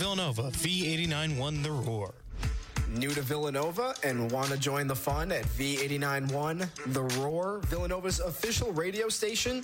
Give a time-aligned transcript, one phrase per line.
[0.00, 2.14] Villanova, V89.1 The Roar.
[2.88, 8.72] New to Villanova and want to join the fun at V89.1 The Roar, Villanova's official
[8.72, 9.62] radio station?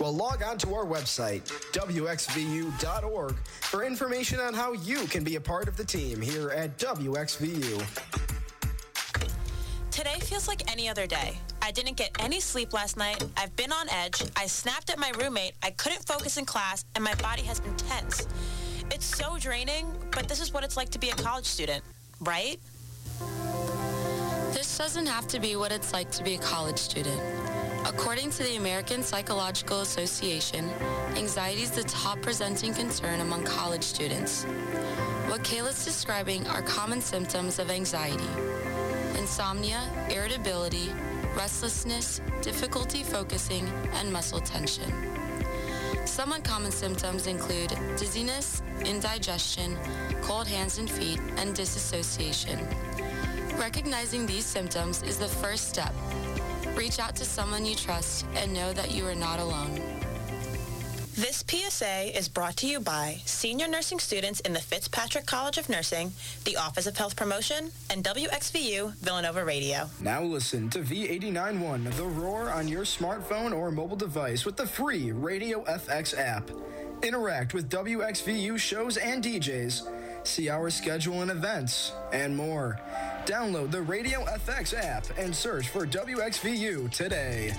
[0.00, 5.40] Well, log on to our website, WXVU.org, for information on how you can be a
[5.40, 7.80] part of the team here at WXVU.
[9.92, 11.38] Today feels like any other day.
[11.62, 13.24] I didn't get any sleep last night.
[13.36, 14.20] I've been on edge.
[14.36, 15.52] I snapped at my roommate.
[15.62, 18.26] I couldn't focus in class, and my body has been tense.
[18.96, 21.84] It's so draining, but this is what it's like to be a college student,
[22.18, 22.58] right?
[24.54, 27.20] This doesn't have to be what it's like to be a college student.
[27.84, 30.70] According to the American Psychological Association,
[31.14, 34.44] anxiety is the top presenting concern among college students.
[35.28, 38.30] What Kayla's describing are common symptoms of anxiety.
[39.18, 40.90] Insomnia, irritability,
[41.36, 44.90] restlessness, difficulty focusing, and muscle tension.
[46.16, 49.76] Some uncommon symptoms include dizziness, indigestion,
[50.22, 52.58] cold hands and feet, and disassociation.
[53.58, 55.92] Recognizing these symptoms is the first step.
[56.74, 59.95] Reach out to someone you trust and know that you are not alone.
[61.16, 65.70] This PSA is brought to you by senior nursing students in the Fitzpatrick College of
[65.70, 66.12] Nursing,
[66.44, 69.88] the Office of Health Promotion, and WXVU Villanova Radio.
[69.98, 75.10] Now listen to V89.1 The Roar on your smartphone or mobile device with the free
[75.10, 76.50] Radio FX app.
[77.02, 79.88] Interact with WXVU shows and DJs.
[80.26, 82.78] See our schedule and events, and more.
[83.24, 87.54] Download the Radio FX app and search for WXVU today.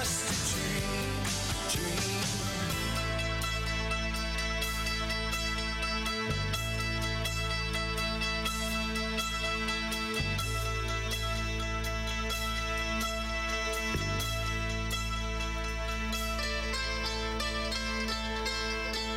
[0.00, 1.10] just a dream,
[1.70, 2.24] dream.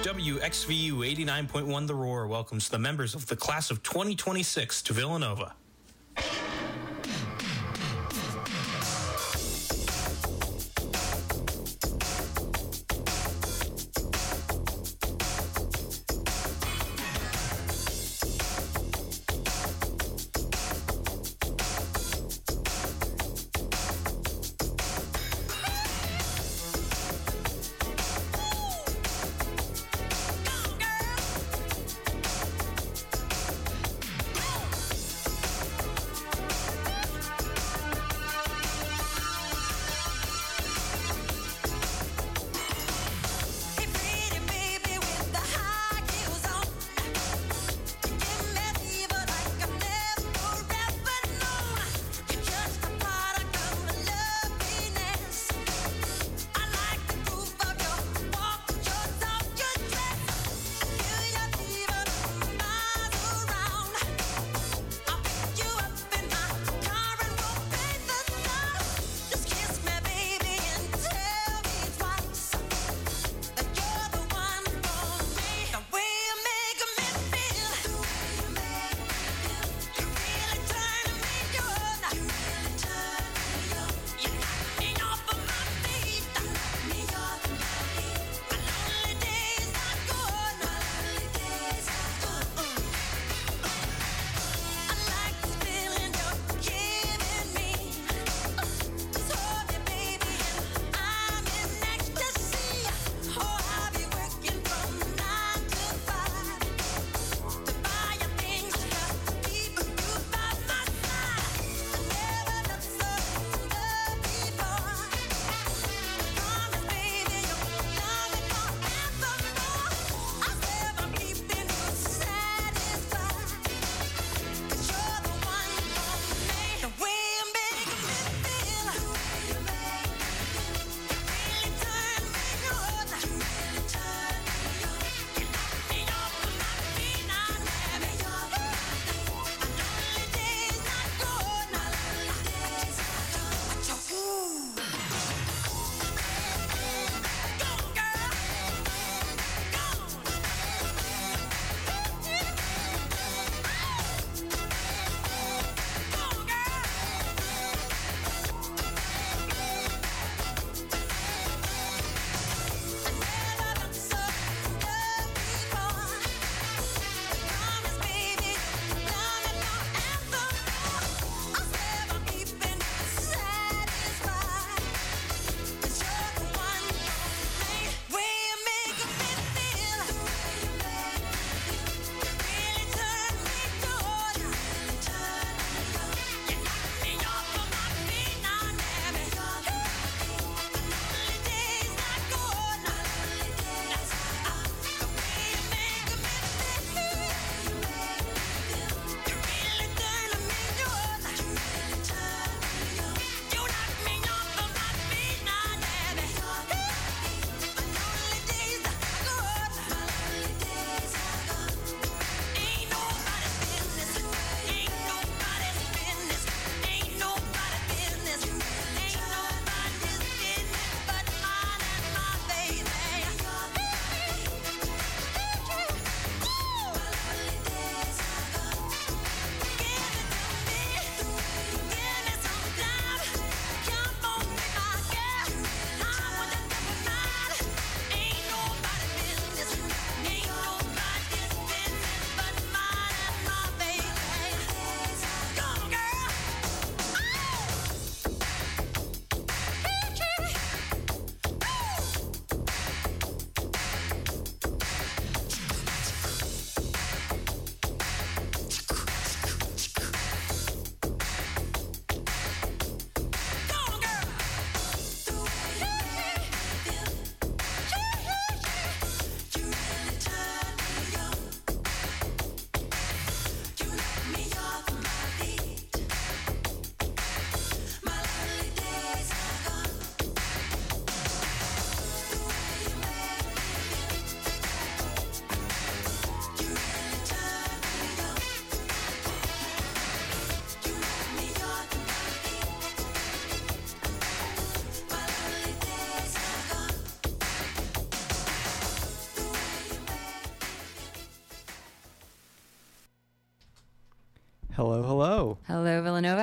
[0.04, 5.54] WXVU 89.1 The Roar welcomes the members of the class of 2026 to Villanova.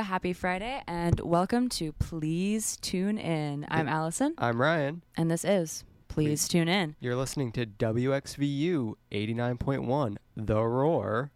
[0.05, 3.67] Happy Friday, and welcome to Please Tune In.
[3.71, 5.03] I'm Allison, I'm Ryan.
[5.17, 6.49] and this is Please Please.
[6.49, 6.95] Tune In.
[7.01, 11.31] You're listening to WXVU 89.1, The Roar.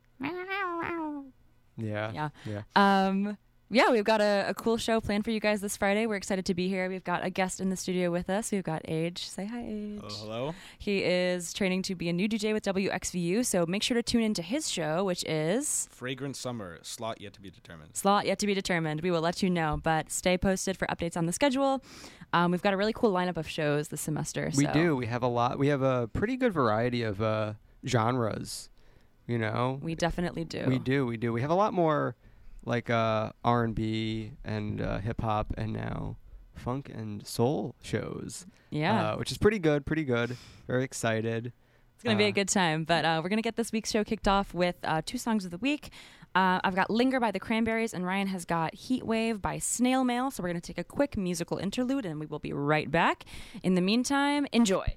[1.80, 2.12] Yeah.
[2.12, 2.28] Yeah.
[2.44, 2.62] Yeah.
[2.76, 3.38] Um,
[3.70, 6.06] yeah, we've got a, a cool show planned for you guys this Friday.
[6.06, 6.88] We're excited to be here.
[6.88, 8.50] We've got a guest in the studio with us.
[8.50, 9.28] We've got Age.
[9.28, 10.00] Say hi, Age.
[10.02, 10.54] Oh, hello.
[10.78, 14.22] He is training to be a new DJ with WXVU, so make sure to tune
[14.22, 17.94] into his show, which is Fragrant Summer, slot yet to be determined.
[17.94, 19.02] slot yet to be determined.
[19.02, 21.82] We will let you know, but stay posted for updates on the schedule.
[22.32, 24.50] Um, we've got a really cool lineup of shows this semester.
[24.56, 24.96] We so- do.
[24.96, 25.58] We have a lot.
[25.58, 27.52] We have a pretty good variety of uh,
[27.86, 28.70] genres.
[29.26, 30.64] You know, We definitely do.
[30.66, 31.04] we do.
[31.04, 31.34] We do.
[31.34, 32.16] We have a lot more
[32.68, 36.16] like uh, R&B and uh, hip hop and now
[36.54, 38.46] funk and soul shows.
[38.70, 39.12] Yeah.
[39.12, 39.86] Uh, which is pretty good.
[39.86, 40.36] Pretty good.
[40.66, 41.52] Very excited.
[41.94, 42.84] It's going to be a Uh, good time.
[42.84, 45.44] But uh, we're going to get this week's show kicked off with uh, two songs
[45.44, 45.90] of the week.
[46.34, 50.04] Uh, I've got Linger by the Cranberries, and Ryan has got Heat Wave by Snail
[50.04, 50.30] Mail.
[50.30, 53.24] So we're going to take a quick musical interlude, and we will be right back.
[53.62, 54.94] In the meantime, enjoy.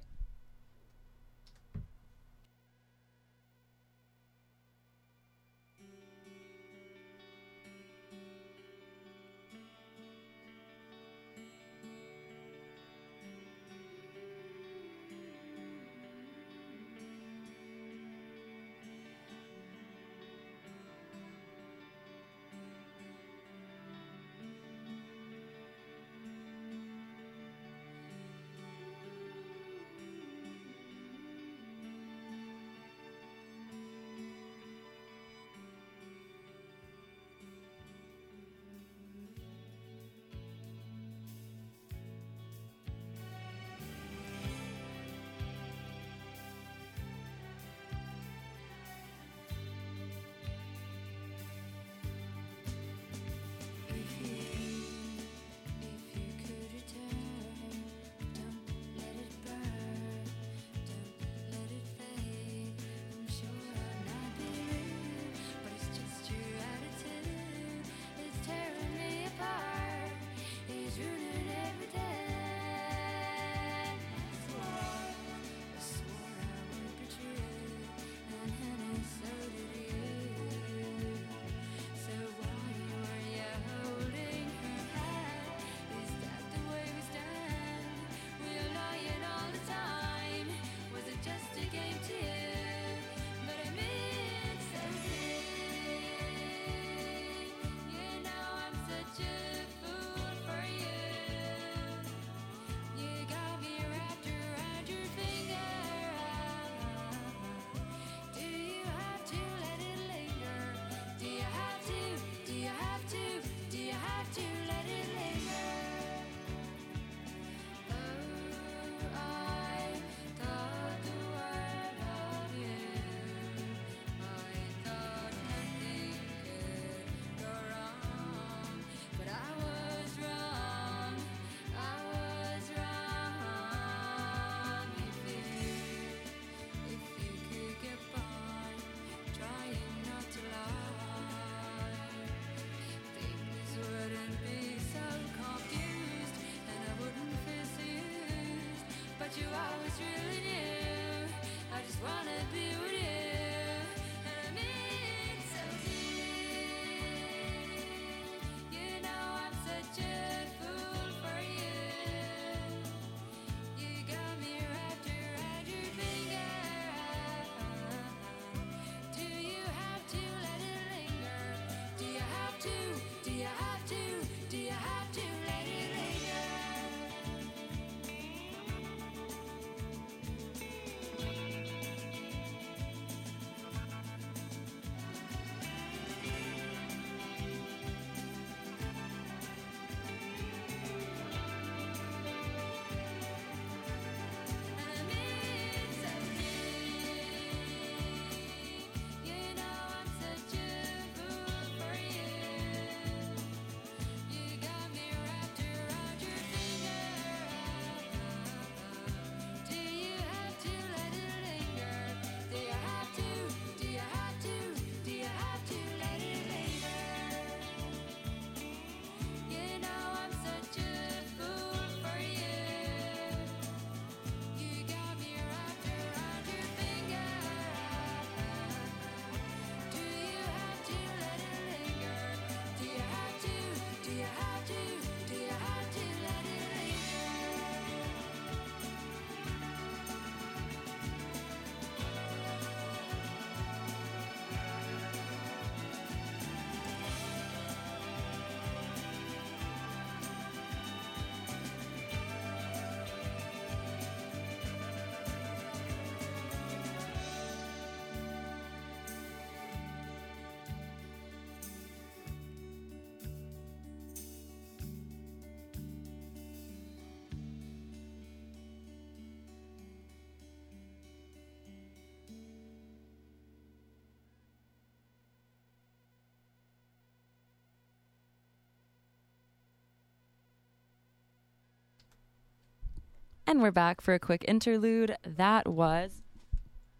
[283.51, 285.17] And we're back for a quick interlude.
[285.25, 286.12] That was.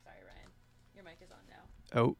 [0.04, 0.50] Sorry, Ryan.
[0.94, 2.02] Your mic is on now.
[2.02, 2.18] Oh,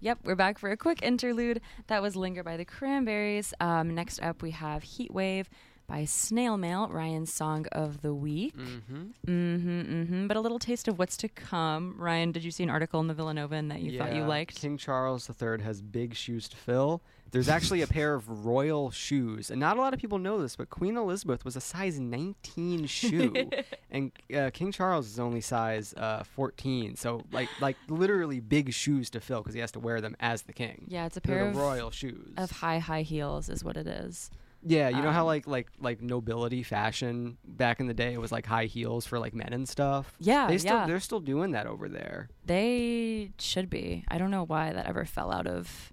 [0.00, 1.62] Yep, we're back for a quick interlude.
[1.86, 3.54] That was Linger by the Cranberries.
[3.58, 5.48] Um, next up, we have Heat Wave
[5.92, 8.56] by Snail Mail, Ryan's song of the week.
[8.56, 9.30] mm-hmm.
[9.30, 10.26] Mm-hmm, mm-hmm.
[10.26, 11.96] But a little taste of what's to come.
[11.98, 14.54] Ryan, did you see an article in the Villanovan that you thought you liked?
[14.54, 17.02] King Charles III has big shoes to fill.
[17.30, 20.56] There's actually a pair of royal shoes, and not a lot of people know this,
[20.56, 23.50] but Queen Elizabeth was a size 19 shoe,
[23.90, 26.96] and uh, King Charles is only size uh, 14.
[26.96, 30.42] So like like literally big shoes to fill because he has to wear them as
[30.42, 30.86] the king.
[30.88, 32.32] yeah, it's a pair of, royal shoes.
[32.38, 34.30] of high, high heels, is what it is.
[34.64, 38.20] Yeah, you know how um, like like like nobility fashion back in the day it
[38.20, 40.14] was like high heels for like men and stuff.
[40.20, 40.86] Yeah, they still yeah.
[40.86, 42.28] they're still doing that over there.
[42.46, 44.04] They should be.
[44.08, 45.92] I don't know why that ever fell out of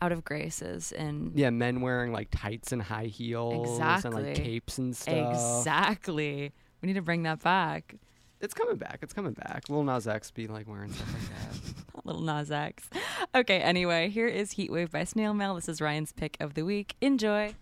[0.00, 4.22] out of graces and Yeah, men wearing like tights and high heels and Exactly.
[4.24, 5.32] like capes and stuff.
[5.60, 6.52] exactly.
[6.80, 7.94] We need to bring that back.
[8.42, 8.98] It's coming back.
[9.02, 9.68] It's coming back.
[9.68, 12.04] Little Nas X be like wearing stuff like that.
[12.04, 12.90] Little Nas X.
[13.34, 15.54] Okay, anyway, here is Heatwave by Snail Mail.
[15.54, 16.96] This is Ryan's pick of the week.
[17.00, 17.54] Enjoy.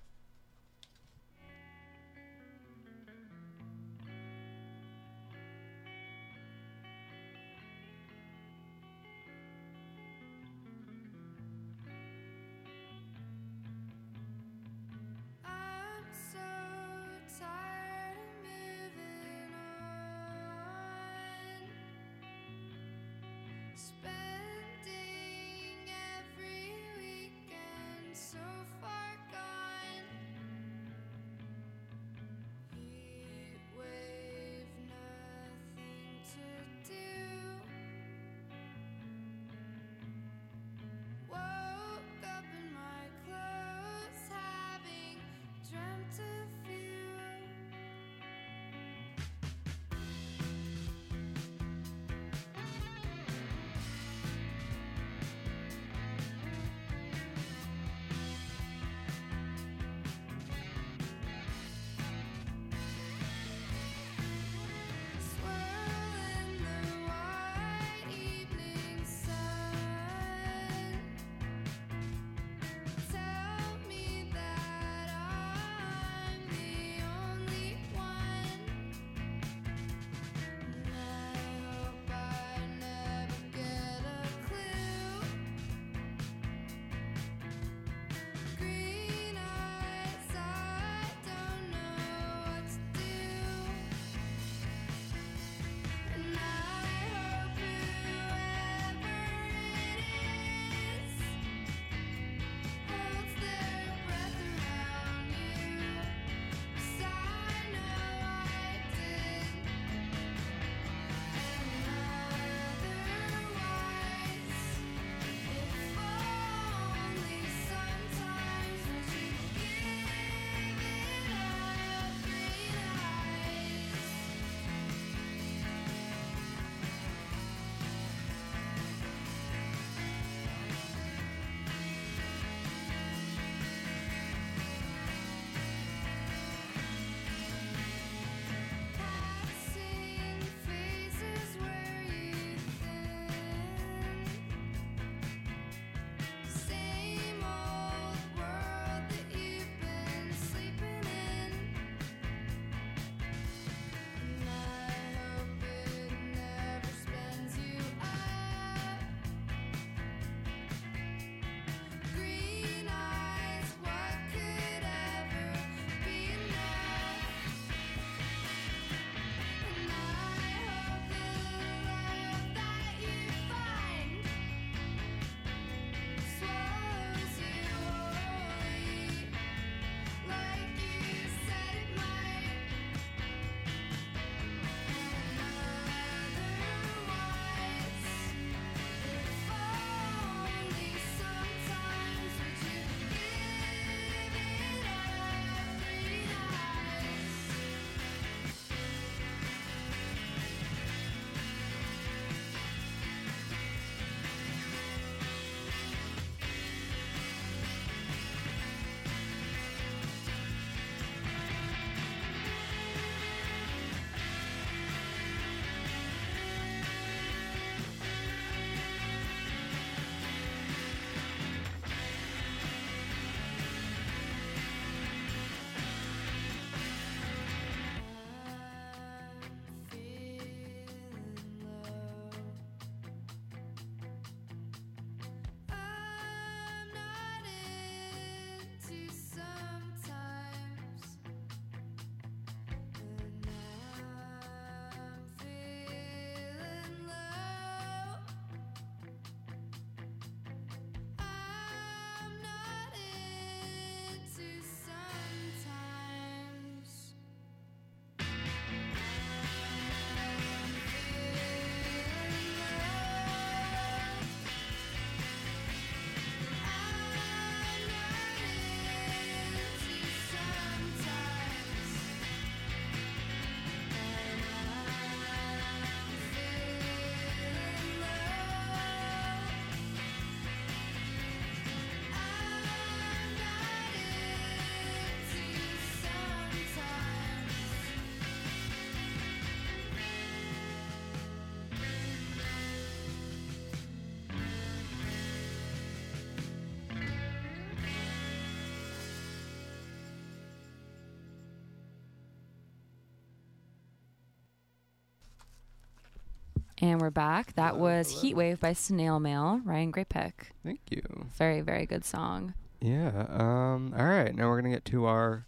[306.82, 307.54] And we're back.
[307.54, 309.60] That was Heatwave by Snail Mail.
[309.64, 310.52] Ryan, great pick.
[310.64, 311.02] Thank you.
[311.36, 312.54] Very, very good song.
[312.80, 313.26] Yeah.
[313.28, 313.94] Um.
[313.96, 314.34] All right.
[314.34, 315.44] Now we're gonna get to our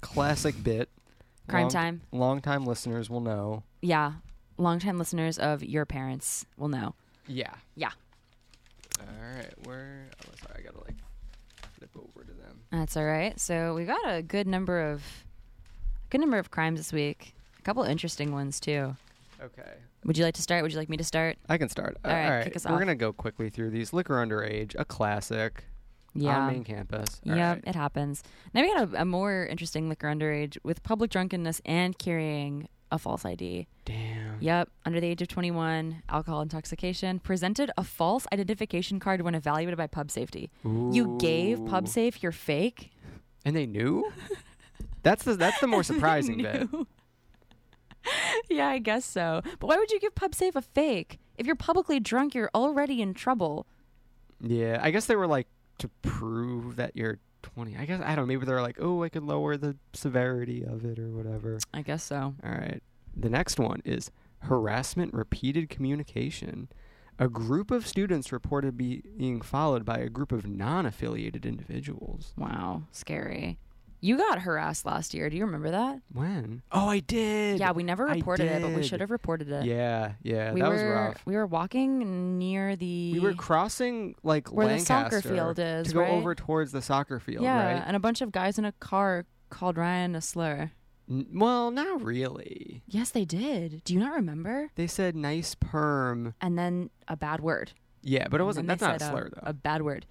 [0.00, 0.88] classic bit.
[1.48, 2.00] Crime Long- time.
[2.12, 3.62] Long-time listeners will know.
[3.82, 4.14] Yeah.
[4.56, 6.94] Longtime listeners of your parents will know.
[7.28, 7.52] Yeah.
[7.74, 7.90] Yeah.
[8.98, 9.52] All right.
[9.66, 10.08] Where?
[10.26, 10.60] Oh, sorry.
[10.60, 10.96] I gotta like
[11.78, 12.62] flip over to them.
[12.72, 13.38] That's all right.
[13.38, 15.02] So we got a good number of
[16.08, 17.34] good number of crimes this week.
[17.58, 18.96] A couple interesting ones too.
[19.42, 19.72] Okay.
[20.04, 20.62] Would you like to start?
[20.62, 21.36] Would you like me to start?
[21.48, 21.96] I can start.
[22.04, 22.78] All right, kick us We're off.
[22.78, 23.92] gonna go quickly through these.
[23.92, 25.64] Liquor underage, a classic
[26.14, 26.38] Yeah.
[26.46, 27.20] on main campus.
[27.28, 27.64] All yeah, right.
[27.66, 28.22] it happens.
[28.54, 32.98] Now we got a, a more interesting liquor underage with public drunkenness and carrying a
[32.98, 33.66] false ID.
[33.84, 34.36] Damn.
[34.40, 39.76] Yep, under the age of 21, alcohol intoxication, presented a false identification card when evaluated
[39.76, 40.50] by Pub Safety.
[40.64, 42.92] You gave pub safe your fake?
[43.44, 44.10] And they knew.
[45.02, 46.68] that's the that's the more surprising bit.
[48.50, 49.40] Yeah, I guess so.
[49.58, 51.18] But why would you give PubSafe a fake?
[51.36, 53.66] If you're publicly drunk, you're already in trouble.
[54.40, 57.76] Yeah, I guess they were like to prove that you're 20.
[57.76, 58.26] I guess I don't know.
[58.26, 61.58] Maybe they're like, oh, I can lower the severity of it or whatever.
[61.74, 62.34] I guess so.
[62.44, 62.82] All right.
[63.16, 66.68] The next one is harassment, repeated communication.
[67.18, 72.34] A group of students reported be- being followed by a group of non-affiliated individuals.
[72.36, 73.58] Wow, scary.
[74.06, 75.28] You got harassed last year.
[75.28, 76.00] Do you remember that?
[76.12, 76.62] When?
[76.70, 77.58] Oh, I did.
[77.58, 78.86] Yeah, we never I reported it, but we did.
[78.86, 79.64] should have reported it.
[79.64, 81.26] Yeah, yeah, we that were was rough.
[81.26, 85.94] we were walking near the We were crossing like Where the soccer field is, to
[85.94, 86.10] go right?
[86.12, 87.82] over towards the soccer field, yeah, right?
[87.84, 90.70] and a bunch of guys in a car called Ryan a slur.
[91.10, 92.82] N- well, not really.
[92.86, 93.82] Yes, they did.
[93.82, 94.70] Do you not remember?
[94.76, 96.34] They said nice perm.
[96.40, 97.72] And then a bad word.
[98.02, 98.68] Yeah, but it wasn't.
[98.68, 99.40] That's not a said slur though.
[99.42, 100.06] A bad word.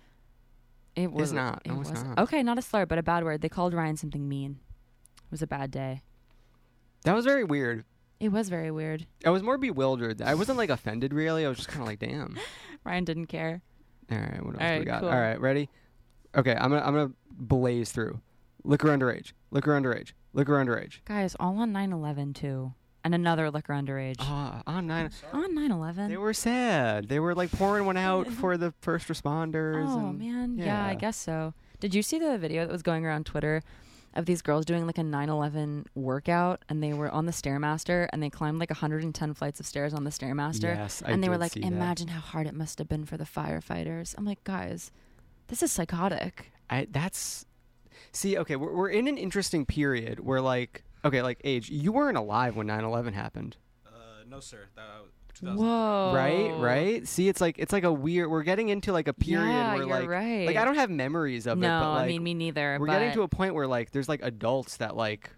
[0.96, 1.62] It was not.
[1.66, 2.18] It was not.
[2.20, 2.42] okay.
[2.44, 3.42] Not a slur, but a bad word.
[3.42, 4.60] They called Ryan something mean.
[5.18, 6.02] It was a bad day.
[7.04, 7.84] that was very weird.
[8.20, 9.06] It was very weird.
[9.26, 10.22] I was more bewildered.
[10.22, 11.46] I wasn't like offended really.
[11.46, 12.38] I was just kind of like, damn.
[12.86, 13.62] Ryan didn't care.
[14.10, 15.02] All right, what else All right, we got?
[15.02, 15.10] cool.
[15.10, 15.70] All right, ready?
[16.36, 18.22] Okay, I'm gonna I'm gonna blaze through.
[18.64, 19.34] Liquor underage.
[19.52, 20.14] Liquor underage.
[20.34, 21.00] Liquor underage.
[21.06, 22.74] Guys, all on 9/11 too,
[23.06, 24.16] and another liquor underage.
[24.20, 25.10] Ah, on nine.
[25.32, 26.10] on 9/11.
[26.10, 27.08] They were sad.
[27.08, 29.88] They were like pouring one out for the first responders.
[29.88, 30.86] Oh and- man, yeah.
[30.86, 31.54] I guess so.
[31.80, 33.62] Did you see the video that was going around Twitter
[34.16, 38.24] of these girls doing like a 9/11 workout and they were on the stairmaster and
[38.24, 41.38] they climbed like 110 flights of stairs on the stairmaster Yes, I and they were
[41.38, 41.68] like see that.
[41.68, 44.16] imagine how hard it must have been for the firefighters.
[44.18, 44.92] I'm like, guys,
[45.48, 46.52] this is psychotic.
[46.70, 47.46] I that's
[48.14, 52.18] see okay we're, we're in an interesting period where like okay like age you weren't
[52.18, 53.90] alive when 9-11 happened Uh,
[54.28, 54.66] no, sir.
[54.76, 54.84] That,
[55.36, 55.58] 2000.
[55.58, 56.14] Whoa.
[56.16, 59.46] right right see it's like it's like a weird we're getting into like a period
[59.50, 60.48] Yeah, where you're like right.
[60.48, 62.78] like i don't have memories of no, it but like I mean me neither.
[62.80, 65.32] we're but getting to a point where like there's like adults that like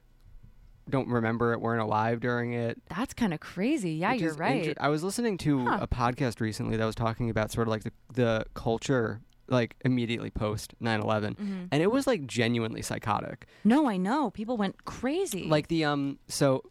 [0.90, 3.92] don't remember it weren't alive during it that's kind of crazy.
[3.94, 4.68] Yeah, which you're right.
[4.68, 5.80] inter- i was listening to Huh.
[5.82, 10.30] a podcast recently that was talking about sort of like the, the culture like immediately
[10.30, 11.64] post 9-11 Mm-hmm.
[11.72, 14.30] and it was like genuinely psychotic no, I know.
[14.32, 15.46] People went crazy.
[15.48, 16.64] like the um so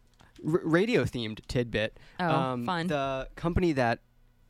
[0.45, 2.87] r- radio themed tidbit Oh, um fun.
[2.87, 3.99] the company that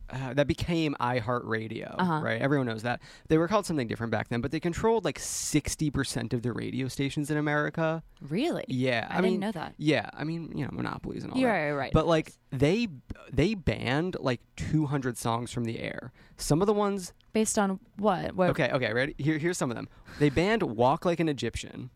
[0.09, 2.19] uh, that became iHeartRadio, Uh-huh.
[2.23, 2.41] right?
[2.41, 3.01] Everyone knows that.
[3.27, 6.87] They were called something different back then, but they controlled like 60% of the radio
[6.87, 8.03] stations in America.
[8.21, 8.63] really?
[8.67, 9.73] Yeah, I, I, didn't mean, know that.
[9.77, 11.57] Yeah, I mean, you know, monopolies and all You're that.
[11.57, 11.91] right, right.
[11.93, 12.87] But like they
[13.31, 16.11] they banned like 200 songs from the air.
[16.37, 18.35] Some of the ones Based on what?
[18.35, 19.13] What Okay, okay, ready?
[19.17, 19.87] Here here's some of them.
[20.19, 21.89] They banned Walk Like an Egyptian.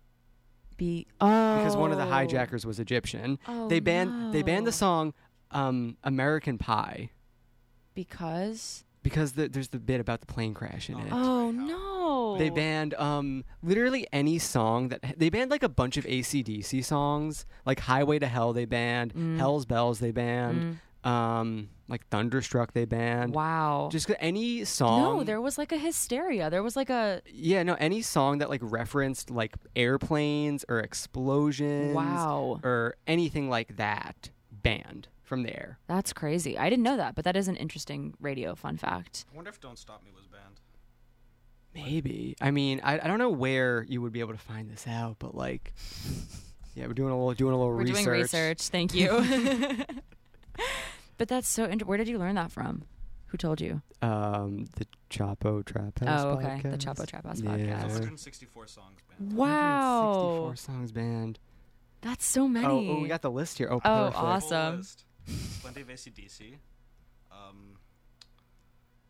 [0.78, 1.08] be?
[1.20, 3.40] Oh, because one of the hijackers was Egyptian.
[3.48, 5.14] Oh, they banned they banned the song
[5.52, 7.10] um, "American Pie"
[8.06, 8.84] because.
[9.04, 11.12] because the, there's the bit about the plane crash in it.
[11.12, 12.38] Oh no!
[12.38, 17.46] They banned um, literally any song that they banned like a bunch of ACDC songs,
[17.66, 19.38] like "Highway to Hell" they banned, Mm.
[19.38, 23.34] "Hell's Bells" they banned, um, like "Thunderstruck" they banned.
[23.34, 23.90] Wow.
[23.92, 25.02] Just any song.
[25.02, 26.50] no, there was like a hysteria.
[26.50, 31.94] There was like a Yeah, no, any song that like referenced like airplanes or explosions.
[31.96, 32.60] Wow.
[32.64, 35.80] Or anything like that banned from the air.
[35.88, 36.58] that's crazy.
[36.58, 39.24] I didn't know that, but that is an interesting radio fun fact.
[39.32, 40.60] I wonder if "Don't Stop Me" was banned.
[41.74, 42.36] Maybe.
[42.42, 45.16] I mean, I, I don't know where you would be able to find this out,
[45.20, 45.74] but like,
[46.76, 48.04] yeah, we're doing a little doing a little We're research.
[48.04, 48.68] doing research.
[48.68, 49.08] Thank you.
[51.18, 51.66] but that's so.
[51.66, 52.84] Inter- Where did you learn that from?
[53.28, 53.82] Who told you?
[54.02, 56.22] Um, the Chapo Trap House.
[56.26, 56.78] Oh, okay, the podcast.
[56.80, 57.52] Chapo Trap House Yeah.
[57.52, 57.84] podcast.
[57.94, 59.34] 164 songs banned.
[59.34, 61.40] Wow, 64 songs banned.
[62.02, 62.68] that's so many.
[62.68, 63.70] Oh, oh, we got the list here.
[63.72, 64.18] Oh, Oh, perfect.
[64.18, 64.72] awesome.
[64.74, 65.06] Full list.
[65.62, 66.56] Plenty of ACDC.
[67.32, 67.78] Um,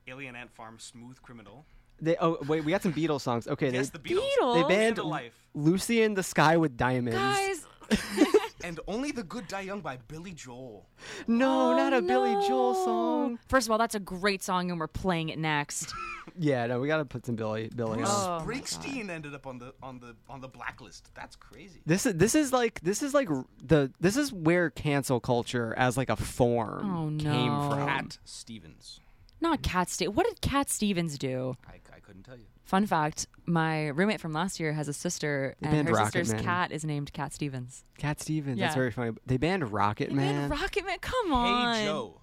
[0.08, 1.65] Alien Ant Farm, Smooth Criminal.
[2.00, 3.47] They, oh, wait, we got some Beatles songs.
[3.47, 4.28] Okay, yes, they, the Beatles.
[4.41, 4.67] Beatles?
[4.67, 5.34] they banned Life.
[5.54, 7.17] Lucy in the Sky with Diamonds.
[7.17, 7.65] guys.
[8.63, 10.88] and Only the Good Die Young by Billy Joel.
[11.28, 13.39] No, Oh, not a Billy Joel song.
[13.47, 15.93] First of all, that's a great song, and we're playing it next.
[16.38, 18.41] Yeah, no, we gotta put some Billy Billy Bruce on.
[18.41, 21.10] Oh my Springsteen ended up on the on the on the blacklist.
[21.13, 21.82] That's crazy.
[21.86, 23.28] This is this is like this is like
[23.62, 27.69] the this is where cancel culture as like a form Oh, came no.
[27.71, 27.86] from.
[27.88, 29.02] Cat Stevens.
[29.41, 30.15] Not Cat Stevens.
[30.15, 31.58] What did Cat Stevens do?
[31.67, 32.45] I, I couldn't tell you.
[32.63, 36.34] Fun fact: My roommate from last year has a sister, They and her Rocket sister's
[36.34, 36.43] Man.
[36.43, 37.84] cat is named Cat Stevens.
[37.97, 38.58] Cat Stevens.
[38.60, 38.65] Yeah.
[38.67, 39.12] That's very funny.
[39.26, 40.50] They banned Rocket They Man.
[40.50, 40.97] made Rocket Man.
[41.02, 41.76] Come on.
[41.76, 42.21] Hey Joe.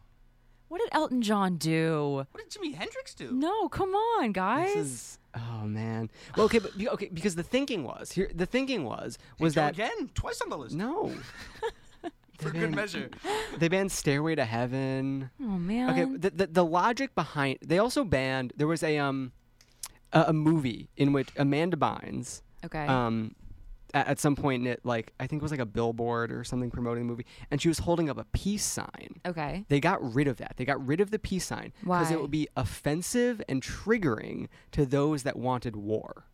[0.69, 2.27] What did Elton John do?
[2.33, 3.33] What did Jimi Hendrix do?
[3.33, 4.75] No, come on, guys.
[4.75, 6.11] This is oh man.
[6.37, 8.31] Well, okay, but okay, because the thinking was here.
[8.35, 11.13] The thinking was Hey was Joe that again twice on the list no.
[12.39, 13.11] for they good banned- measure.
[13.59, 15.31] They banned Stairway to Heaven.
[15.41, 15.91] oh man.
[15.91, 19.33] Okay, the, the the logic behind they also banned there was a um
[20.13, 22.87] a, a movie in which Amanda Bynes okay.
[22.87, 23.35] um
[23.95, 26.45] at, at some point in it like I think it was like a billboard or
[26.45, 29.21] something promoting the movie and she was holding up a peace sign.
[29.27, 29.65] okay.
[29.69, 30.55] They got rid of that.
[30.57, 32.13] They got rid of the peace sign because Why?
[32.13, 36.25] it would be offensive and triggering to those that wanted war.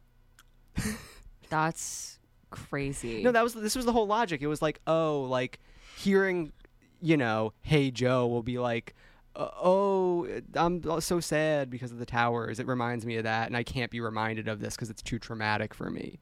[1.51, 2.19] That's
[2.51, 3.23] crazy.
[3.23, 4.43] No, that was this was the whole logic.
[4.43, 5.61] It was like, oh, like
[5.97, 6.53] hearing,
[7.01, 8.95] you know, "Hey Joe" will be like,
[9.37, 12.61] Uh, "Oh, I'm so sad because of the towers.
[12.61, 15.19] It reminds me of that, and I can't be reminded of this because it's too
[15.19, 16.21] traumatic for me."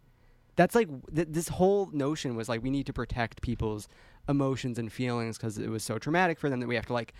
[0.56, 3.88] That's like th- this whole notion was like we need to protect people's
[4.28, 7.14] emotions and feelings because it was so traumatic for them that we have to like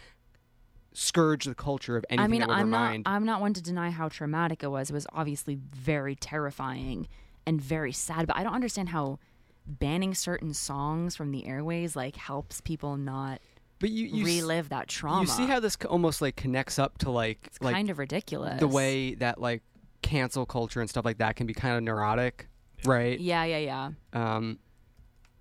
[0.92, 3.04] scourge the culture of anything I mean, I'm remind.
[3.04, 3.10] not.
[3.10, 4.90] I'm not one to deny how traumatic it was.
[4.90, 7.08] It was obviously very terrifying
[7.46, 8.26] and very sad.
[8.26, 9.18] But I don't understand how
[9.66, 13.40] banning certain songs from the airways like helps people not
[13.82, 15.20] but you, you s- relive that trauma.
[15.20, 18.58] You see how this almost like connects up to like it's like kind of ridiculous.
[18.60, 19.62] the way that like
[20.00, 22.48] cancel culture and stuff like that can be kind of neurotic,
[22.86, 23.20] right?
[23.20, 23.90] Yeah, yeah, yeah.
[24.14, 24.58] Um.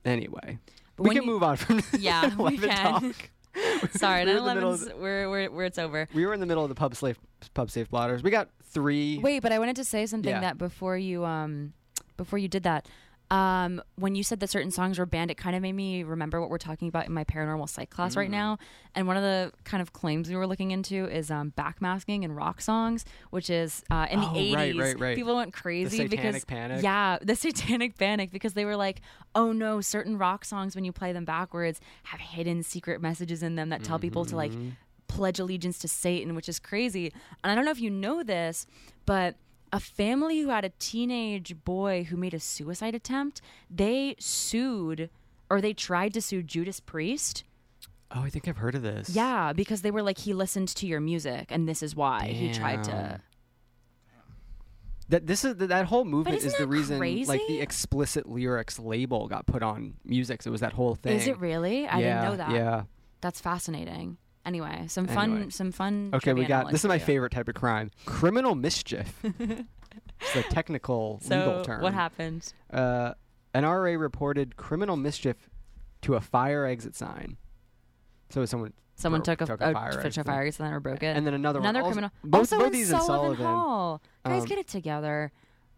[0.03, 0.57] Anyway,
[0.95, 3.01] But we can you- move on from Yeah, we can.
[3.01, 3.29] talk.
[3.91, 6.07] Sorry, we were in the middle of 9/11's the- we're, we're, we're it's over.
[6.13, 7.17] we were in the middle of the pub safe
[7.53, 8.23] pub safe blotters.
[8.23, 9.19] We got three.
[9.19, 10.39] Wait, but I wanted to say something Yeah.
[10.41, 11.73] that before you um
[12.17, 12.87] before you did that.
[13.31, 16.41] Um, when you said that certain songs were banned, it kind of made me remember
[16.41, 18.17] what we're talking about in my paranormal psych class Mm.
[18.17, 18.57] right now.
[18.93, 22.33] And one of the kind of claims we were looking into is um, backmasking in
[22.33, 24.53] rock songs, which is uh, in the Oh, 80s.
[24.55, 25.15] right, right, right.
[25.15, 26.83] People went crazy because Satanic Panic?
[26.83, 28.99] yeah, the satanic panic because they were like,
[29.33, 33.55] "Oh no, certain rock songs when you play them backwards have hidden secret messages in
[33.55, 34.69] them that tell people to like Mm-hmm.
[35.07, 37.13] pledge allegiance to Satan, which is crazy.
[37.43, 38.65] And I don't know if you know this,
[39.05, 39.35] but
[39.71, 45.09] a family who had a teenage boy who made a suicide attempt, they sued
[45.49, 47.43] or they tried to sue Judas Priest.
[48.13, 49.09] Oh, I think I've heard of this.
[49.09, 52.51] Yeah, because they were like, he listened to your music, and this is why he
[52.51, 53.21] tried to.
[55.09, 59.45] That this is that whole movement isn't the reason like the explicit lyrics label got
[59.45, 60.41] put on music.
[60.41, 61.17] So it was that whole thing.
[61.17, 61.85] Is it really?
[61.85, 62.51] I yeah, didn't know that.
[62.51, 62.83] Yeah.
[63.19, 64.17] That's fascinating.
[64.45, 65.49] Anyway, some fun, Anyway.
[65.51, 66.09] some fun.
[66.13, 66.99] Okay, we trivia got knowledge this is for my you.
[67.01, 69.13] favorite type of crime: criminal mischief.
[69.23, 71.81] it's the technical So legal term.
[71.81, 72.51] what happened?
[72.71, 73.13] Uh,
[73.53, 75.49] an RA reported criminal mischief
[76.01, 77.37] to a fire exit sign.
[78.29, 80.25] So someone Someone broke- took a, took a, fire a exit.
[80.25, 81.15] fire exit and then broke it.
[81.17, 81.83] and then another, Another one.
[81.85, 82.11] Also- criminal.
[82.23, 83.45] Both, also both in these in Sullivan, Sullivan.
[83.45, 84.01] Hall.
[84.25, 85.31] Guys, Um, get it together.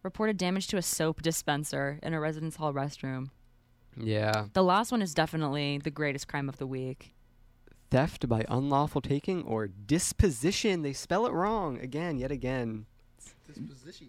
[0.04, 3.30] Reported damage to a soap dispenser in a residence hall restroom.
[3.96, 7.14] Yeah, The last one is definitely the greatest crime of the week.
[7.94, 10.82] Theft by unlawful taking or disposition.
[10.82, 12.88] They spell it wrong again, yet again.
[13.48, 14.08] Disposition.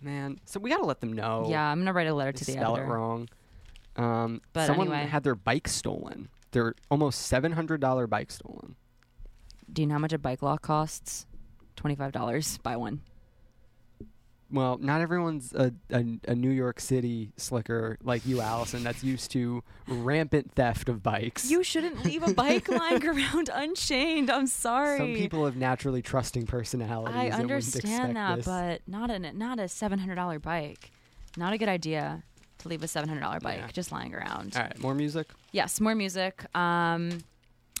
[0.00, 1.46] Man, so we gotta let them know.
[1.48, 2.90] Yeah, I'm gonna write a letter to the spell editor.
[2.92, 3.28] it wrong.
[3.96, 5.08] Um, But someone anyway.
[5.08, 6.28] had their bike stolen.
[6.50, 8.76] Their almost seven hundred dollar bike stolen.
[9.72, 11.26] Do you know how much a bike lock costs?
[11.76, 12.58] Twenty-five dollars.
[12.58, 13.00] Buy one.
[14.56, 19.30] Well, not everyone's a, a, a New York City slicker like you, Allison, that's used
[19.32, 21.50] to rampant theft of bikes.
[21.50, 24.30] You shouldn't leave a bike lying around unchained.
[24.30, 24.98] I'm sorry.
[24.98, 27.14] Some people have naturally trusting personalities.
[27.16, 28.46] I and wouldn't expect understand that, this.
[28.46, 30.90] but not a not a seven hundred dollar bike.
[31.36, 32.22] Not a good idea
[32.58, 33.68] to leave a seven hundred dollar bike Yeah.
[33.72, 34.56] just lying around.
[34.56, 35.28] All right, more music.
[35.52, 36.44] Yes, more music.
[36.56, 37.18] Um,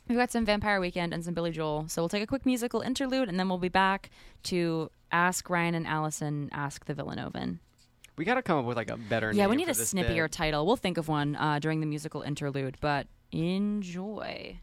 [0.08, 1.86] we've got some Vampire Weekend and some Billy Joel.
[1.88, 4.10] So we'll take a quick musical interlude, and then we'll be back
[4.44, 7.58] to ask Ryan and Allison ask the Villanovan.
[8.16, 9.38] We got to come up with like a better name.
[9.38, 10.32] Yeah, we need a snippier bit.
[10.32, 10.66] title.
[10.66, 14.58] We'll think of one uh, during the musical interlude, but enjoy.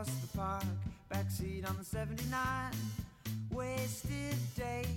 [0.00, 0.64] Across the park,
[1.12, 2.40] backseat on the 79.
[3.50, 4.87] Wasted days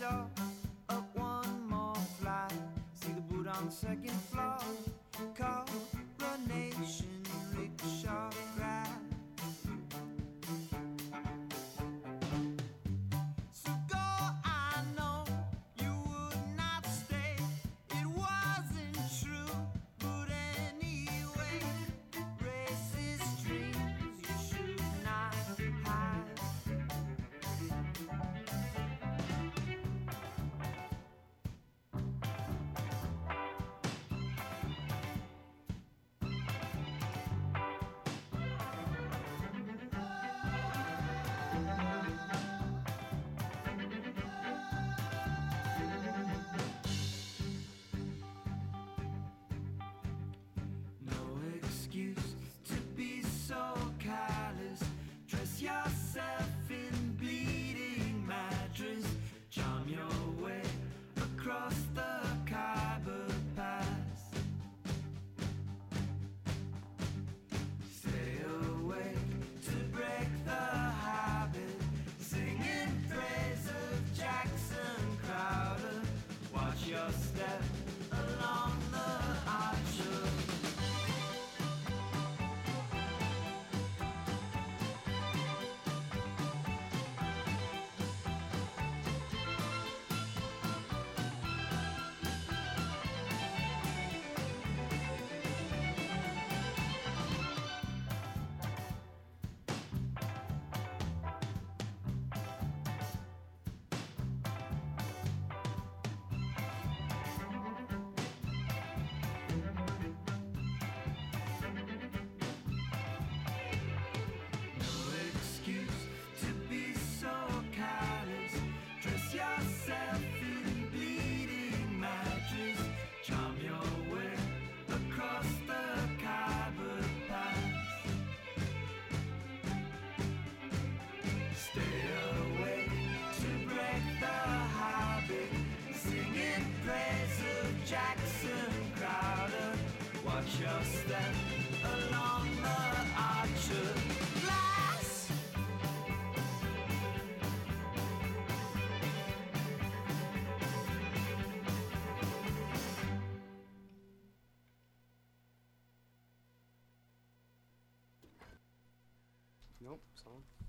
[0.00, 0.26] door.
[0.88, 2.52] Up one more flight,
[2.94, 4.59] see the boot on the second floor.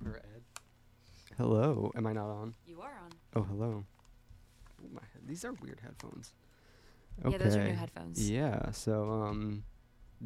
[0.06, 0.42] Or Ed.
[1.38, 1.92] Hello.
[1.96, 2.54] Am I not on?
[2.66, 3.12] You are on.
[3.36, 3.84] Oh, hello.
[4.84, 5.22] Ooh, my head.
[5.28, 6.34] These are weird headphones.
[7.28, 8.30] Yeah, those are new headphones.
[8.30, 8.72] Yeah.
[8.72, 9.64] So, um,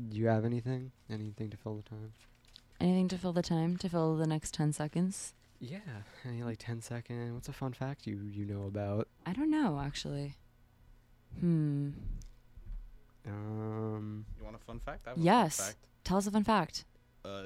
[0.09, 0.91] do you have anything?
[1.09, 2.13] Anything to fill the time?
[2.79, 5.33] Anything to fill the time, to fill the next 10 seconds?
[5.59, 5.79] Yeah.
[6.25, 7.33] Any like 10 second?
[7.33, 9.07] What's a fun fact you you know about?
[9.25, 10.35] I don't know, actually.
[11.39, 11.89] Hmm.
[13.27, 14.25] Um.
[14.37, 15.07] You want a fun fact?
[15.07, 15.57] I have a Yes.
[15.57, 15.87] Fun fact.
[16.03, 16.85] Tell us a fun fact.
[17.23, 17.45] Uh,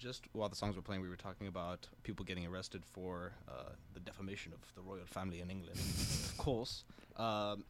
[0.00, 3.72] just while the songs were playing, we were talking about people getting arrested for uh,
[3.94, 5.78] the defamation of the royal family in England.
[5.78, 6.84] of course,
[7.16, 7.64] um,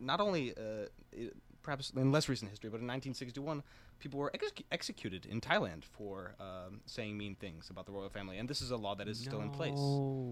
[0.00, 1.30] not only uh, i
[1.62, 3.62] perhaps in less recent history, but in 1961,
[3.98, 8.38] people were ex- executed in Thailand for um, saying mean things about the royal family,
[8.38, 9.78] and this is a law that is still in place.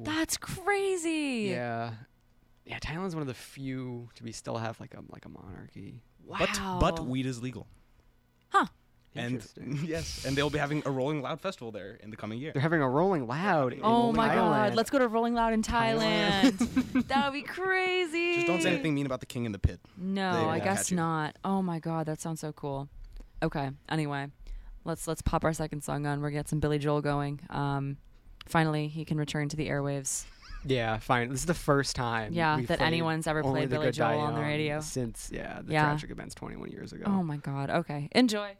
[0.04, 1.48] That's crazy.
[1.50, 1.92] Yeah.
[2.64, 6.00] Yeah, Thailand's one of the few to be still have like a like a monarchy.
[6.24, 6.38] Wow.
[6.38, 7.66] But but weed is legal.
[9.18, 9.46] And
[9.84, 12.52] yes, and they'll be having a Rolling Loud festival there in the coming year.
[12.52, 13.78] They're having a Rolling Loud.
[13.82, 14.34] oh my Thailand.
[14.34, 14.74] God!
[14.74, 17.06] Let's go to Rolling Loud in Thailand.
[17.08, 18.34] that would be crazy.
[18.36, 19.80] Just don't say anything mean about the King in the Pit.
[19.96, 21.36] No, they I guess not.
[21.44, 22.88] Oh my God, that sounds so cool.
[23.42, 23.70] Okay.
[23.88, 24.28] Anyway,
[24.84, 26.20] let's let's pop our second song on.
[26.20, 27.40] We're get some Billy Joel going.
[27.50, 27.96] Um,
[28.46, 30.24] finally, he can return to the airwaves.
[30.64, 31.28] Yeah, fine.
[31.30, 32.32] This is the first time.
[32.32, 35.84] Yeah, that anyone's ever played Billy Joel on the radio since yeah the yeah.
[35.84, 37.04] tragic events 21 years ago.
[37.06, 37.70] Oh my God.
[37.70, 38.56] Okay, enjoy.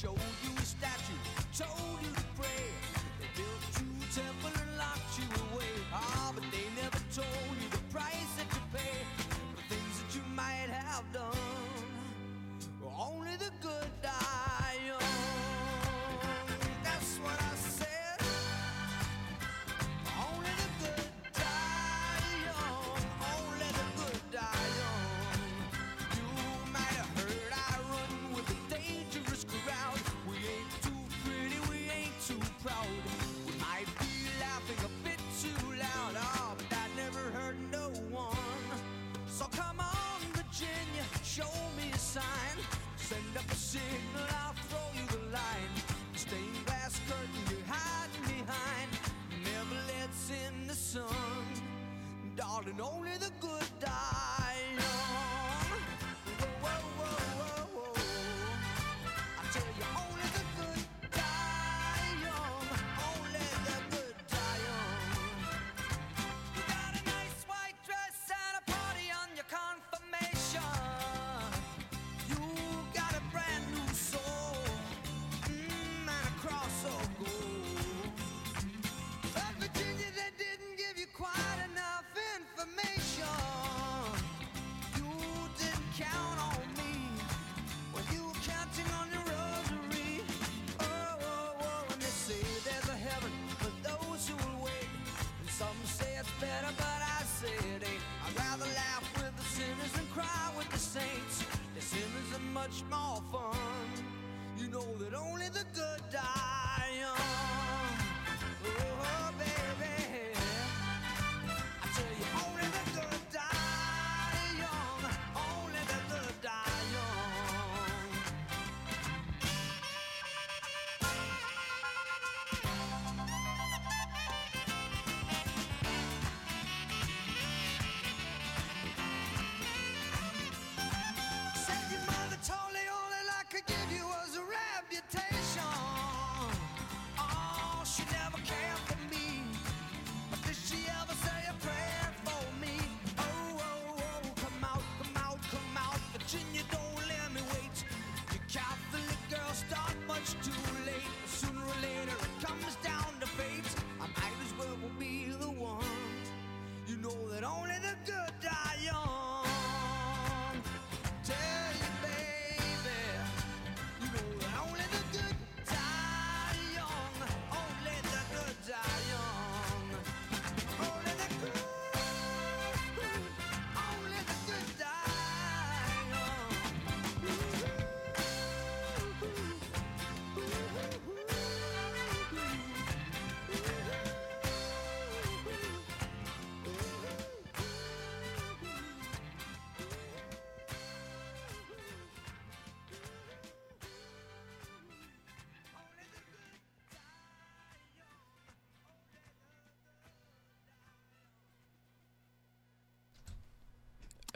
[0.00, 1.99] Show you a statue,
[52.80, 53.29] only the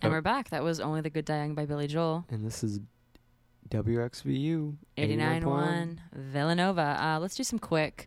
[0.05, 0.51] And we're back.
[0.51, 2.27] That was Only the Good Die Young by Billy Joel.
[2.31, 2.79] And this is
[3.71, 6.99] WXVU 89.1 Villanova.
[7.01, 8.07] Uh, let's do some quick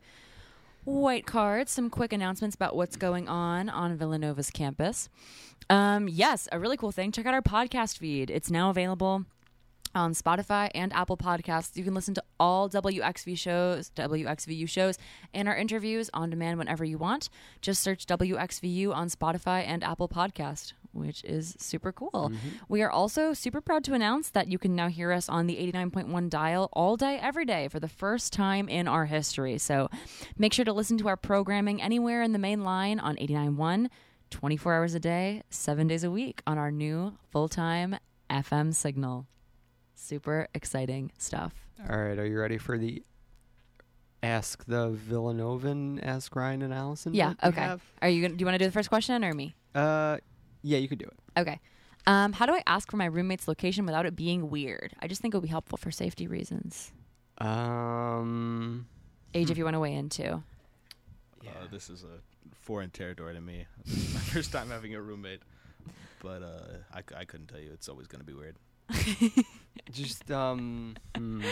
[0.84, 5.10] white cards, some quick announcements about what's going on on Villanova's campus.
[5.72, 7.12] Um, yes, a really cool thing.
[7.12, 8.30] Check out our podcast feed.
[8.30, 9.26] It's now available
[9.96, 11.76] on Spotify and Apple Podcasts.
[11.76, 15.00] You can listen to all WXV shows, WXVU shows,
[15.34, 17.30] and our interviews on demand whenever you want.
[17.60, 22.12] Just search WXVU on Spotify and Apple Podcast which is super cool.
[22.14, 22.50] Mm-hmm.
[22.68, 25.56] We are also super proud to announce that you can now hear us on the
[25.56, 29.58] 89.1 dial all day, every day for the first time in our history.
[29.58, 29.90] So
[30.38, 33.88] make sure to listen to our programming anywhere in the main line on 89.1,
[34.30, 37.98] 24 hours a day, seven days a week on our new full time
[38.30, 39.28] FM signal.
[39.96, 41.54] Super exciting stuff.
[41.90, 42.18] All right.
[42.18, 43.04] Are you ready for the
[44.24, 47.14] ask the Villanovan, ask Ryan and Allison?
[47.14, 47.34] Yeah.
[47.44, 47.62] Okay.
[47.62, 47.82] Have?
[48.02, 49.56] Are you gonna, do you want to do the first question or me?
[49.76, 50.18] Uh,
[50.76, 51.40] you could do it.
[51.40, 51.62] Okay.
[52.06, 54.94] Um, how do I ask for my roommate's location without it being weird?
[55.00, 56.92] I just think it would be helpful for safety reasons.
[57.38, 58.88] Um,
[59.34, 60.44] Age, if you want to weigh in too.
[61.46, 62.20] Uh, this is a
[62.62, 63.66] foreign territory to me.
[63.86, 65.42] This is my first time having a roommate,
[66.22, 67.72] but uh, I, c- I couldn't tell you.
[67.74, 68.56] It's always going to be weird.
[69.92, 71.44] just um, hmm.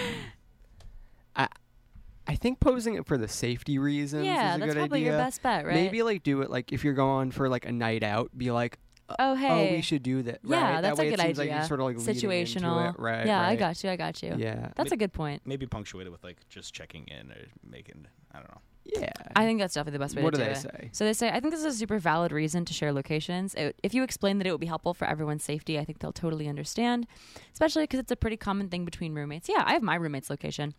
[1.36, 1.48] I
[2.28, 4.26] I think posing it for the safety reasons.
[4.26, 5.12] Yeah, is a that's good probably idea.
[5.12, 5.76] your best bet, right?
[5.76, 8.80] Maybe like do it like if you're going for like a night out, be like,
[9.20, 9.76] Oh, hey, oh, hey.
[9.76, 10.40] we should do that.
[10.44, 10.82] Yeah, right?
[10.82, 11.52] that's that way a good it seems idea.
[11.52, 12.94] Like you're sort of like Situational.
[12.96, 13.26] it, right?
[13.28, 13.90] Yeah, I got you.
[13.92, 14.34] I got you.
[14.38, 15.44] Yeah, That's a good point.
[15.46, 18.08] Maybe punctuate it with like just checking in or making.
[18.34, 18.62] I don't know.
[18.86, 19.12] yeah.
[19.36, 20.62] I think that's definitely the best way What to do do they it.
[20.62, 20.90] say?
[20.92, 23.54] So they say, I think this is a super valid reason to share locations.
[23.56, 26.12] It, if you explain that it would be helpful for everyone's safety, I think they'll
[26.12, 27.08] totally understand,
[27.54, 29.48] especially because it's a pretty common thing between roommates.
[29.50, 30.74] Yeah, I have my roommate's location.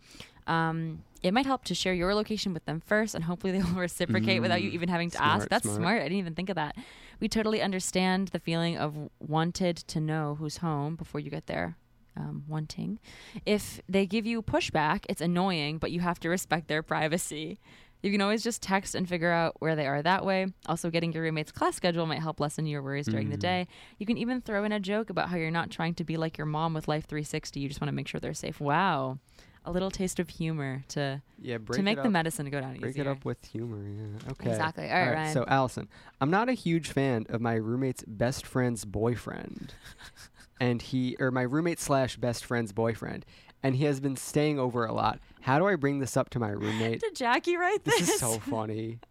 [0.47, 3.81] Um, it might help to share your location with them first, and hopefully they will
[3.81, 5.49] reciprocate without you Mm, even having to smart, ask.
[5.49, 5.77] That's smart.
[5.77, 6.01] smart.
[6.01, 6.77] I didn't even think of that.
[7.21, 11.77] We totally understand the feeling of wanted to know who's home before you get there.
[12.19, 12.99] Um, wanting.
[13.45, 17.59] If they give you pushback, it's annoying, but you have to respect their privacy.
[18.03, 20.47] You can always just text and figure out where they are that way.
[20.65, 23.41] Also, getting your roommate's class schedule might help lessen your worries during the Mm.
[23.41, 23.67] day.
[23.99, 26.39] You can even throw in a joke about how you're not trying to be like
[26.39, 27.61] your mom with Life 360.
[27.61, 28.61] You just want to make sure they're safe.
[28.63, 29.19] Wow.
[29.67, 32.81] A little taste of humor to Yeah, to make the medicine go down easier.
[32.81, 33.05] Break easier.
[33.05, 33.85] it up with humor.
[33.85, 34.31] Yeah.
[34.31, 34.51] Okay.
[34.51, 34.89] Exactly.
[34.89, 35.35] All right, Ryan.
[35.35, 35.89] So, Allison,
[36.21, 39.75] I'm not a huge fan of my roommate's best friend's boyfriend,
[40.61, 43.27] and he or my roommate slash best friend's boyfriend,
[43.63, 45.19] and he has been staying over a lot.
[45.41, 47.01] How do I bring this up to my roommate?
[47.01, 47.99] Did Jackie write this?
[47.99, 49.01] this is so funny.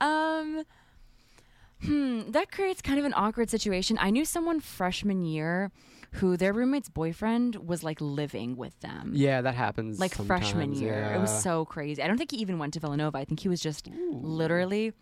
[0.00, 0.64] Um,
[1.80, 3.96] hmm, that creates kind of an awkward situation.
[4.00, 5.70] I knew someone freshman year
[6.14, 9.12] who their roommate's boyfriend was like living with them.
[9.14, 9.98] Yeah, that happens.
[9.98, 11.12] Like freshman year.
[11.14, 12.02] It was so crazy.
[12.02, 13.18] I don't think he even went to Villanova.
[13.18, 14.92] I think he was just literally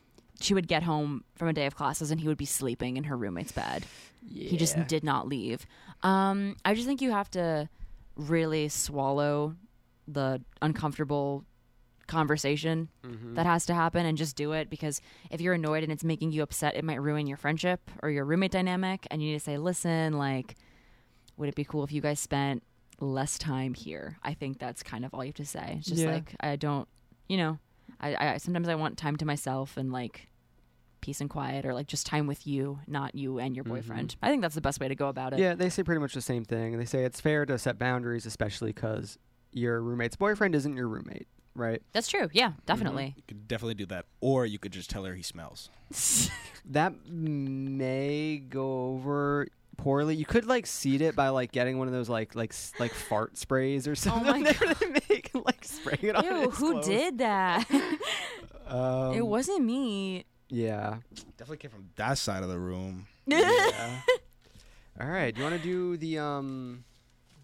[0.41, 3.05] she would get home from a day of classes and he would be sleeping in
[3.05, 3.85] her roommate's bed.
[4.27, 5.67] He just did not leave.
[6.03, 7.69] Um, I just think you have to
[8.17, 9.55] really swallow
[10.09, 11.45] the uncomfortable
[12.09, 13.35] conversation Mhm.
[13.37, 15.01] that has to happen and just do it because
[15.31, 18.25] if you're annoyed and it's making you upset, it might ruin your friendship or your
[18.25, 19.07] roommate dynamic.
[19.11, 20.57] And you need to say, listen, like,
[21.37, 22.63] would it be cool if you guys spent
[23.01, 24.19] less time here?
[24.23, 25.77] I think that's kind of all you have to say.
[25.79, 26.13] It's just Yeah.
[26.13, 26.89] like, I don't,
[27.29, 27.59] you know,
[28.01, 30.29] I, I sometimes I want time to myself and like
[31.01, 34.15] peace and quiet or like just time with you, not you and your boyfriend.
[34.23, 35.37] I think that's the best way to go about it.
[35.37, 35.43] Mm-hmm.
[35.43, 36.79] Yeah, they say pretty much the same thing.
[36.79, 39.19] They say it's fair to set boundaries, especially because
[39.53, 41.27] your roommate's boyfriend isn't your roommate,
[41.57, 41.83] right?
[41.93, 42.29] That's true.
[42.33, 43.15] Yeah, definitely.
[43.17, 45.71] You could definitely do that, or you could just tell her he smells.
[46.65, 49.49] That may go over
[49.83, 50.15] poorly.
[50.15, 53.37] You could like seed it by like getting one of those like like like fart
[53.37, 54.29] sprays or something.
[54.29, 56.87] Oh my that they make and, like spraying it on Ew, who clothes.
[56.87, 57.69] did that?
[58.65, 60.25] Um, it wasn't me.
[60.49, 60.99] Yeah.
[61.37, 63.07] Definitely came from that side of the room.
[63.27, 64.01] yeah.
[64.99, 65.35] All right.
[65.35, 66.85] Do you want to do the um?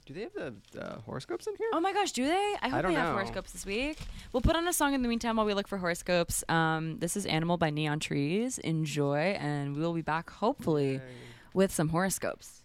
[0.07, 1.68] Do they have the, the horoscopes in here?
[1.74, 2.55] Oh my gosh, do they?
[2.62, 3.12] I hope don't we have know.
[3.12, 3.99] horoscopes this week.
[4.32, 6.43] We'll put on a song in the meantime while we look for horoscopes.
[6.49, 8.57] Um, this is Animal by Neon Trees.
[8.57, 11.03] Enjoy, and we will be back hopefully
[11.55, 12.58] with some horoscopes.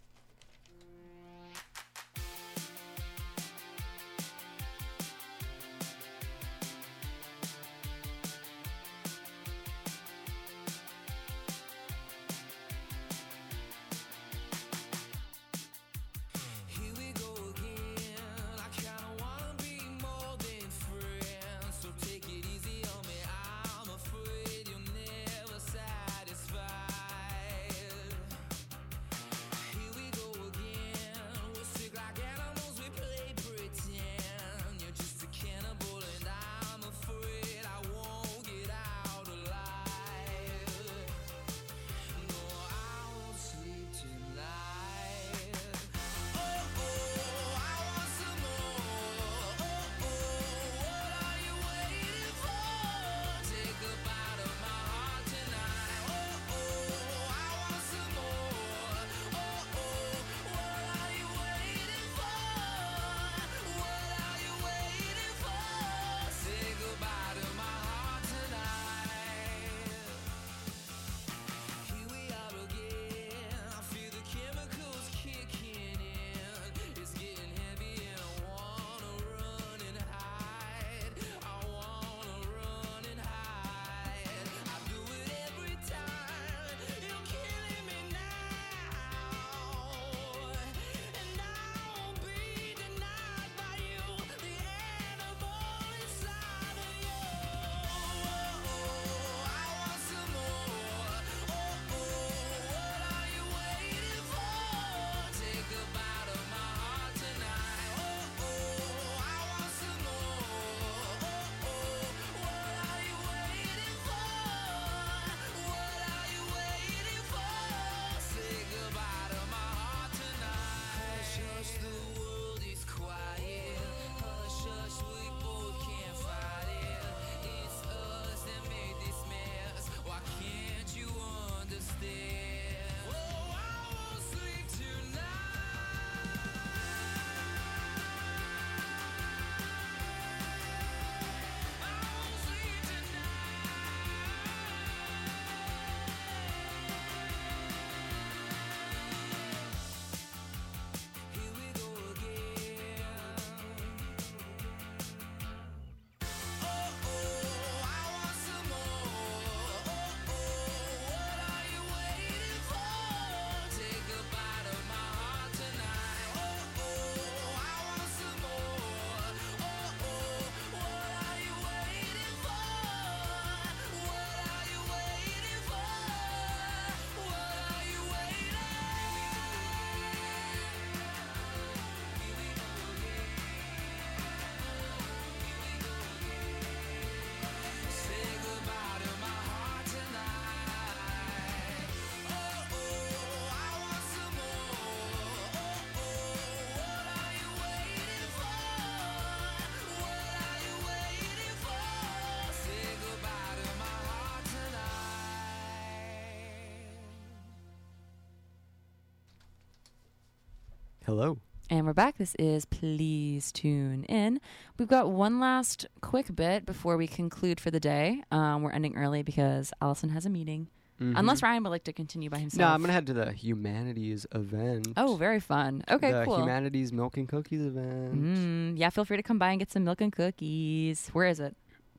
[211.16, 211.38] Hello.
[211.70, 212.18] And we're back.
[212.18, 214.42] This is Please Tune In.
[214.80, 218.24] We've got one last quick bit before we conclude for the day.
[218.32, 220.70] Um, we're ending early because Allison has a meeting.
[221.00, 222.68] Unless Ryan would like to continue by himself.
[222.68, 224.88] No, I'm gonna head to the humanities event.
[224.98, 225.84] Oh, very fun.
[225.88, 226.40] Okay, the cool.
[226.40, 228.16] humanities milk and cookies event.
[228.16, 231.10] Mm, yeah, feel free to come by and get some milk and cookies.
[231.14, 231.56] Where is it?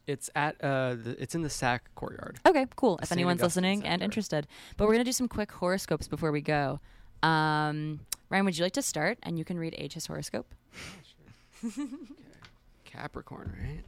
[0.08, 2.40] It's at uh, the, it's in the SAC courtyard.
[2.44, 2.98] Okay, cool.
[2.98, 3.18] If St.
[3.18, 3.92] anyone's listening Center.
[3.92, 4.48] and interested.
[4.76, 6.80] But we're going to do some quick horoscopes before we go.
[7.22, 8.00] Um,
[8.34, 9.18] Ryan, would you like to start?
[9.22, 10.52] And you can read Age his horoscope.
[12.84, 13.84] Capricorn, right?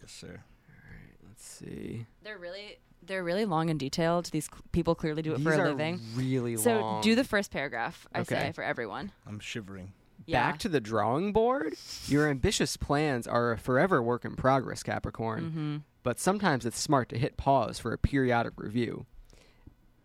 [0.00, 0.28] Yes, sir.
[0.28, 2.06] All right, let's see.
[2.22, 4.26] They're really they're really long and detailed.
[4.26, 6.00] These cl- people clearly do it These for a are living.
[6.14, 7.02] really So long.
[7.02, 8.36] do the first paragraph, I Okay.
[8.36, 9.10] say, for everyone.
[9.26, 9.92] I'm shivering.
[10.24, 10.40] Yeah.
[10.52, 11.74] Back to the drawing board.
[12.06, 15.42] Your ambitious plans are a forever work in progress, Capricorn.
[15.44, 15.76] Mm-hmm.
[16.04, 19.04] But sometimes it's smart to hit pause for a periodic review.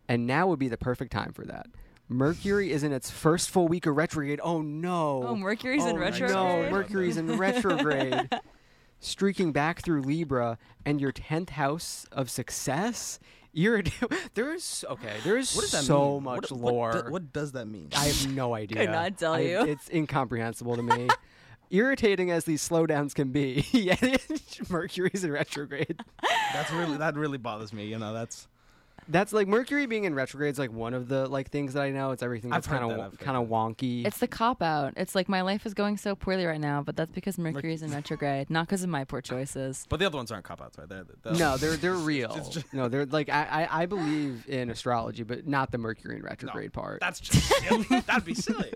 [0.07, 1.67] And now would be the perfect time for that.
[2.09, 4.39] Mercury is in its first full week of retrograde.
[4.43, 5.23] Oh no.
[5.27, 6.35] Oh, Mercury's in Oh, retrograde.
[6.35, 8.29] No, Mercury's in retrograde.
[8.99, 13.19] Streaking back through Libra and your 10th house of success.
[13.53, 13.83] You're
[14.33, 16.23] there's okay, there's What does that so mean?
[16.23, 16.91] much what, lore.
[16.93, 17.89] What, what does that mean?
[17.95, 18.79] I have no idea.
[18.79, 19.61] Could not tell I- you.
[19.67, 21.07] It's incomprehensible to me.
[21.71, 24.01] Irritating as these slowdowns can be, yet
[24.69, 25.99] Mercury's in retrograde.
[26.51, 27.85] That's really that really bothers me.
[27.85, 28.47] You know, that's
[29.09, 31.89] That's like Mercury being in retrograde is like one of the like things that I
[31.89, 32.11] know.
[32.11, 34.05] It's everything I've that's heard kind that, of I've heard kind of wonky.
[34.05, 34.93] It's the cop out.
[34.97, 37.81] It's like my life is going so poorly right now, but that's because Mercury is
[37.81, 39.85] in retrograde, not because of my poor choices.
[39.89, 40.87] But the other ones aren't cop outs, right?
[40.87, 42.35] They're, they're, no, they're they're real.
[42.35, 46.17] it's just- no, they're like I, I I believe in astrology, but not the Mercury
[46.17, 46.99] in retrograde part.
[46.99, 47.83] That's just silly.
[48.07, 48.73] That'd be silly.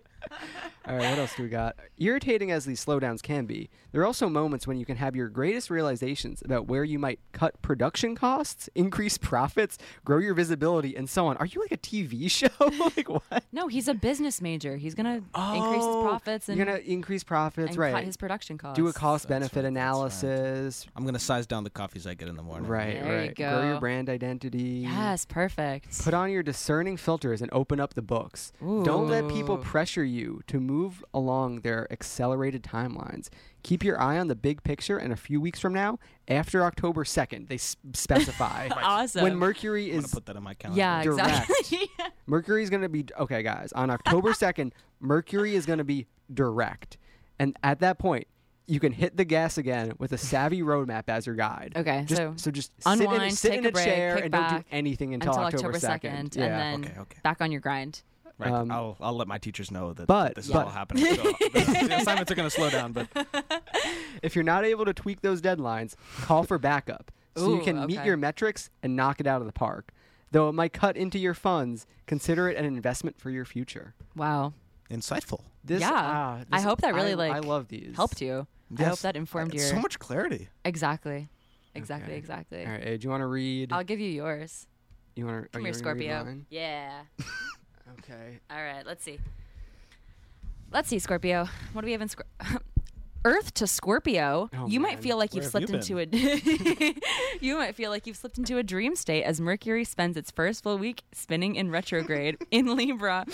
[0.85, 1.77] All right, what else do we got?
[1.97, 5.29] Irritating as these slowdowns can be, there are also moments when you can have your
[5.29, 11.09] greatest realizations about where you might cut production costs, increase profits, grow your visibility, and
[11.09, 11.37] so on.
[11.37, 12.47] Are you like a TV show?
[12.97, 13.45] like what?
[13.53, 14.75] No, he's a business major.
[14.75, 17.93] He's gonna increase his Oh, profits and, You're gonna increase profits, and right?
[17.93, 18.75] cut his production costs.
[18.75, 19.83] Do a cost benefit right, that's right.
[19.83, 20.85] analysis.
[20.97, 22.69] I'm gonna size down the coffees I get in the morning.
[22.69, 23.35] Right, There you right.
[23.35, 24.81] Grow your brand identity.
[24.85, 26.03] Yes, perfect.
[26.03, 28.51] Put on your discerning filters and open up the books.
[28.59, 30.72] Don't let people pressure you to move
[31.13, 33.29] along their accelerated timelines.
[33.63, 37.03] Keep your eye on the big picture, and a few weeks from now, after October
[37.03, 39.23] 2nd, they s- specify awesome.
[39.23, 40.13] when Mercury I'm gonna is.
[40.13, 40.79] put that in my calendar.
[40.79, 41.49] yeah, direct.
[41.49, 41.89] exactly.
[42.25, 43.05] Mercury is going to be.
[43.19, 46.97] Okay, guys, on October 2nd, Mercury is going to be direct.
[47.39, 48.27] And at that point,
[48.67, 51.73] you can hit the gas again with a savvy roadmap as your guide.
[51.75, 54.15] Okay, just, so so just sit in, unwind, sit take in a a, break, chair
[54.15, 56.29] kick and don't do back anything until, until October, October 2nd.
[56.29, 56.43] 2nd, Yeah.
[56.45, 57.17] and then Okay, okay.
[57.23, 58.01] back on your grind.
[58.39, 58.51] Right.
[58.51, 61.05] Um, I'll I'll let my teachers know that, but- that this but- is all happening.
[61.15, 63.07] So the, the assignments are gonna slow down, but
[64.23, 67.85] If you're not able to tweak those deadlines, call for backup so you Ooh, can
[67.85, 69.91] meet your metrics and knock it out of the park.
[70.31, 73.93] Though it might cut into your funds, consider it an investment for your future.
[74.15, 74.53] Wow,
[74.89, 75.41] insightful.
[75.63, 75.91] This, Yeah.
[75.93, 77.95] ah, I hope that really, I, like, I love these.
[77.95, 78.47] helped you.
[78.77, 79.59] I hope that informed you.
[79.59, 80.49] so much clarity.
[80.65, 81.29] exactly,
[81.75, 82.17] exactly, Okay.
[82.17, 82.65] exactly.
[82.65, 83.71] All right, hey, do you want to read?
[83.71, 84.65] I'll give you yours.
[85.15, 85.49] you want to?
[85.49, 86.37] Come here, Scorpio.
[86.49, 87.01] Yeah.
[87.99, 88.39] Okay.
[88.49, 89.19] All right, let's see.
[90.71, 91.47] Let's see, Scorpio.
[91.73, 92.23] What do we have in Scor-
[93.25, 94.49] Earth to Scorpio?
[94.57, 96.93] Oh, you might feel like you've slipped you into a
[97.41, 100.63] You might feel like you've slipped into a dream state as Mercury spends its first
[100.63, 103.25] full week spinning in retrograde in Libra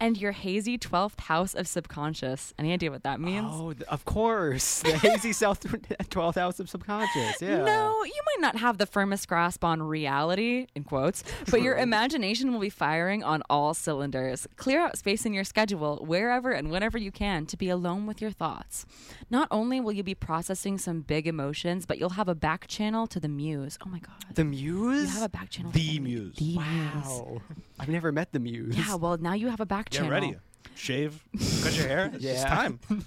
[0.00, 2.52] and your hazy 12th house of subconscious.
[2.58, 3.48] Any idea what that means?
[3.50, 4.80] Oh, th- of course.
[4.82, 7.40] The hazy self 12th house of subconscious.
[7.40, 7.64] Yeah.
[7.64, 12.52] No, you might not have the firmest grasp on reality, in quotes, but your imagination
[12.52, 14.46] will be firing on all cylinders.
[14.56, 18.20] Clear out space in your schedule wherever and whenever you can to be alone with
[18.20, 18.84] your thoughts.
[19.30, 23.06] Not only will you be processing some big emotions, but you'll have a back channel
[23.08, 23.78] to the muse.
[23.84, 24.14] Oh my God.
[24.34, 25.02] The muse?
[25.08, 25.70] you have a back channel.
[25.72, 26.34] to The muse.
[26.36, 26.56] The muse.
[26.56, 27.42] Wow.
[27.78, 28.76] I've never met the muse.
[28.76, 30.10] Yeah, well, now you have a back Get channel.
[30.12, 30.36] ready.
[30.74, 31.22] Shave.
[31.62, 32.10] Cut your hair.
[32.14, 32.44] It's Yeah.
[32.48, 32.80] time.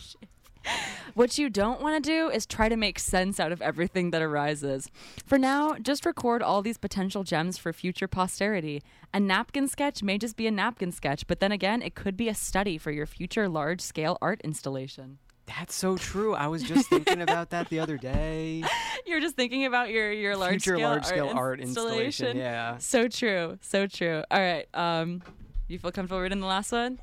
[1.15, 4.21] What you don't want to do is try to make sense out of everything that
[4.21, 4.89] arises.
[5.25, 8.83] For now, just record all these potential gems for future posterity.
[9.11, 12.29] A napkin sketch may just be a napkin sketch, but then again, it could be
[12.29, 15.17] a study for your future large scale art installation.
[15.57, 16.33] That's so true.
[16.33, 18.63] I was just thinking about that the other day.
[19.05, 22.05] You're just thinking about your, your large Future scale large scale art, art installation.
[22.05, 22.37] installation.
[22.37, 22.77] Yeah.
[22.77, 23.57] So true.
[23.61, 24.23] So true.
[24.31, 24.67] All right.
[24.73, 25.21] Um,
[25.67, 26.99] you feel comfortable reading the last one?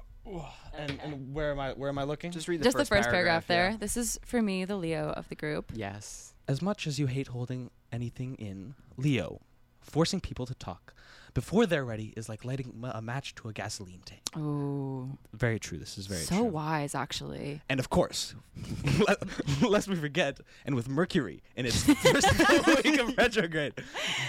[0.77, 1.73] And, and where am I?
[1.73, 2.31] Where am I looking?
[2.31, 3.71] Just read the just first the first paragraph, there.
[3.71, 3.77] yeah.
[3.79, 5.73] This is for me, the Leo of the group.
[5.75, 6.35] Yes.
[6.47, 9.41] As much as you hate holding anything in, Leo,
[9.81, 10.95] forcing people to talk
[11.39, 14.23] before they're ready is like lighting ma- a match to a gasoline tank.
[14.37, 15.79] Oh, Very true.
[15.79, 16.45] This is very so true.
[16.47, 17.61] wise, actually.
[17.69, 18.35] And of course,
[19.63, 23.75] lest we forget, and with Mercury in its first full week of retrograde,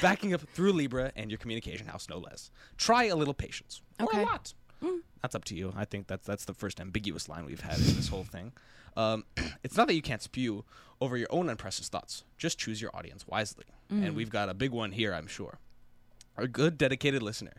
[0.04, 2.52] backing up through Libra and your communication house, no less.
[2.78, 3.82] Try a little patience.
[4.00, 4.22] Or Okay.
[4.22, 4.54] a lot.
[5.22, 5.74] That's up to you.
[5.76, 8.54] I think that's that's the first ambiguous line we've had in this whole thing.
[8.96, 9.26] Um,
[9.64, 10.64] it's not that you can't spew
[11.02, 12.24] over your own unprecious thoughts.
[12.38, 13.66] Just choose your audience wisely.
[13.92, 15.58] And we've got a big one here, I'm sure.
[16.42, 17.54] A good, dedicated listener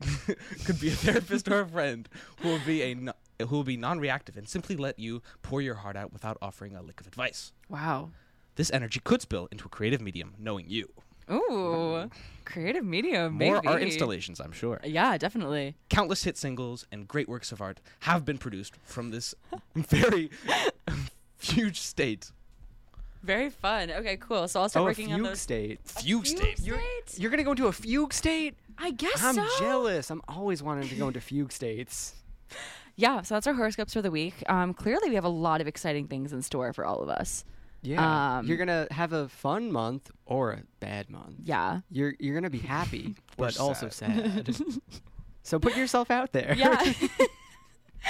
[0.64, 2.08] could be a therapist or a friend
[2.40, 5.76] who will be a no- who will be non-reactive and simply let you pour your
[5.76, 7.52] heart out without offering a lick of advice.
[7.68, 8.10] Wow.
[8.56, 10.88] This energy could spill into a creative medium, knowing you.
[11.30, 12.10] Ooh,
[12.44, 13.34] creative medium.
[13.34, 13.68] More maybe.
[13.68, 14.80] art installations, I'm sure.
[14.82, 15.76] Yeah, definitely.
[15.90, 19.34] Countless hit singles and great works of art have been produced from this
[19.74, 20.30] very
[21.36, 22.32] fugue state.
[23.22, 23.90] Very fun.
[23.90, 24.46] Okay, cool.
[24.48, 25.40] So I'll start Oh, a working on fugue those.
[25.40, 25.80] state.
[25.84, 26.60] Fugue state.
[26.62, 26.80] You're,
[27.16, 28.54] You're gonna go into a fugue state?
[28.78, 29.46] I guess I'm so.
[29.58, 30.10] jealous.
[30.10, 32.14] I'm always wanting to go into fugue states.
[33.00, 34.34] Yeah, so that's our horoscopes for the week.
[34.48, 37.44] Um, clearly, we have a lot of exciting things in store for all of us.
[37.80, 41.36] Yeah, Um, you're gonna have a fun month or a bad month.
[41.44, 41.82] Yeah.
[41.92, 44.46] You're you're gonna be happy, Or but also sad.
[44.46, 44.56] sad.
[45.44, 46.54] so put yourself out there.
[46.58, 46.92] Yeah.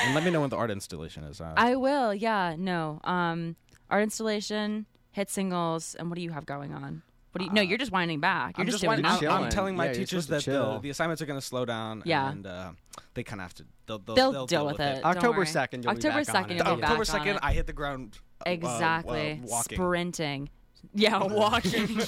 [0.01, 1.39] And let me know when the art installation is.
[1.39, 2.15] Uh, I will.
[2.15, 2.57] Yeah.
[2.59, 2.99] No.
[3.05, 3.57] Um,
[3.91, 7.03] art installation, hit singles, and what do you have going on?
[7.33, 7.53] What do you?
[7.53, 8.57] no, you're just winding back.
[8.57, 9.45] You're I'm just, just, doing winding- I'm.
[9.45, 10.81] I'm telling my Yeah, you're teachers supposed that to the, chill.
[10.81, 12.03] the assignments are going to slow down.
[12.07, 12.31] Yeah.
[12.31, 12.71] And uh,
[13.15, 13.65] they kind of have to.
[13.87, 14.95] They'll, they'll, They'll they'll deal with it.
[15.03, 15.47] Don't October worry.
[15.47, 16.57] 2nd, you'll be October back on 2nd, it.
[16.57, 16.77] you'll be Yeah.
[16.77, 17.41] back October on 2nd, it.
[17.43, 18.19] I hit the ground.
[18.45, 19.41] uh, uh, Exactly.
[19.45, 19.77] walking.
[19.77, 20.51] Sprinting.
[20.95, 21.99] Yeah, walking.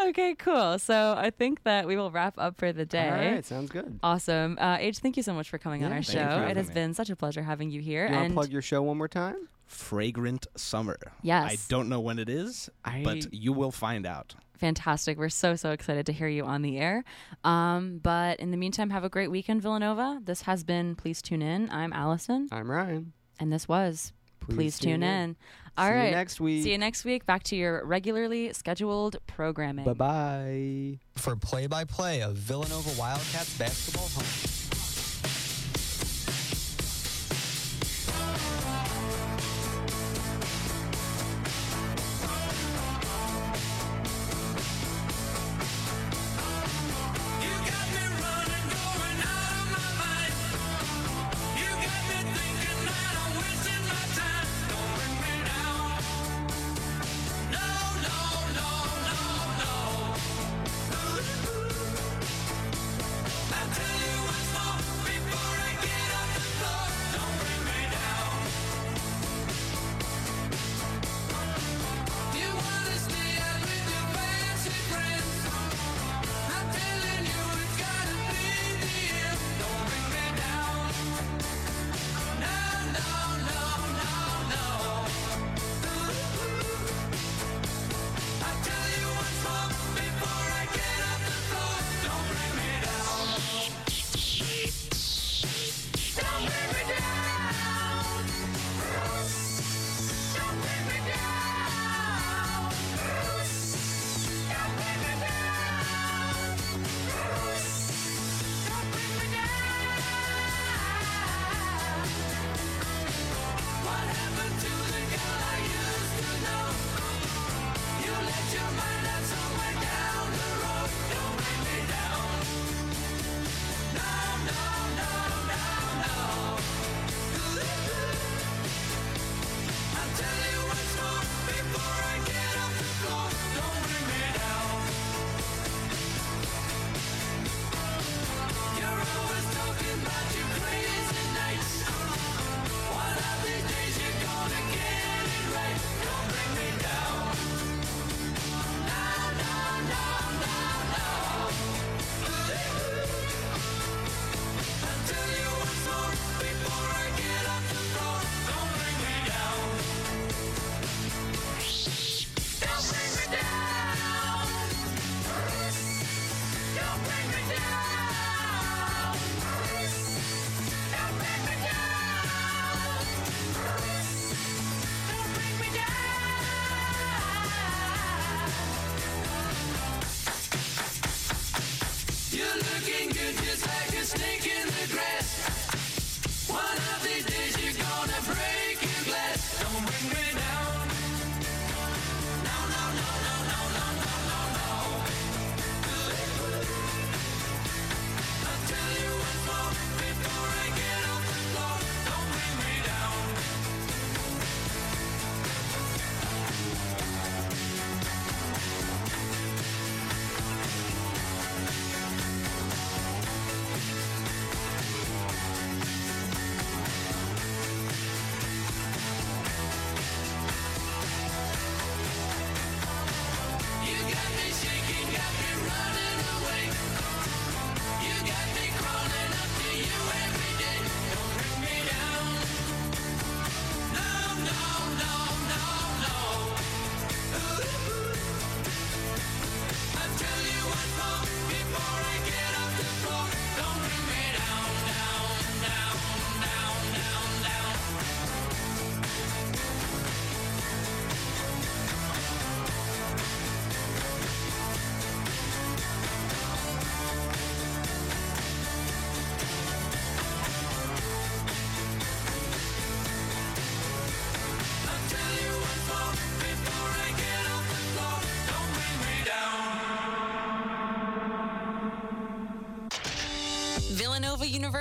[0.00, 0.78] okay, cool.
[0.78, 3.08] So I think that we will wrap up for the day.
[3.08, 3.98] All right, sounds good.
[4.02, 4.58] Awesome.
[4.60, 6.28] Uh, H, thank you so much for coming on Yeah, our thank you show.
[6.36, 6.74] for It having has me.
[6.74, 8.04] been such a pleasure having you here.
[8.06, 9.48] You want to and plug your show one more time?
[9.66, 10.96] Fragrant summer.
[11.22, 11.52] Yes.
[11.52, 14.34] I don't know when it is, I- but you will find out.
[14.56, 15.18] fantastic.
[15.18, 17.04] We're so, so excited to hear you on the air.
[17.44, 20.20] Um, but in the meantime, have a great weekend, Villanova.
[20.24, 21.68] This has been Please Tune In.
[21.70, 22.48] I'm Allison.
[22.50, 23.12] I'm Ryan.
[23.38, 25.08] And this was Please, Please Tune Tune In.
[25.30, 25.36] In.
[25.76, 26.10] All See you right.
[26.12, 26.62] next week.
[26.64, 27.26] See you next week.
[27.26, 29.84] Back to your regularly scheduled programming.
[29.84, 30.98] Bye bye.
[31.16, 34.24] For play by play of Villanova Wildcats basketball home.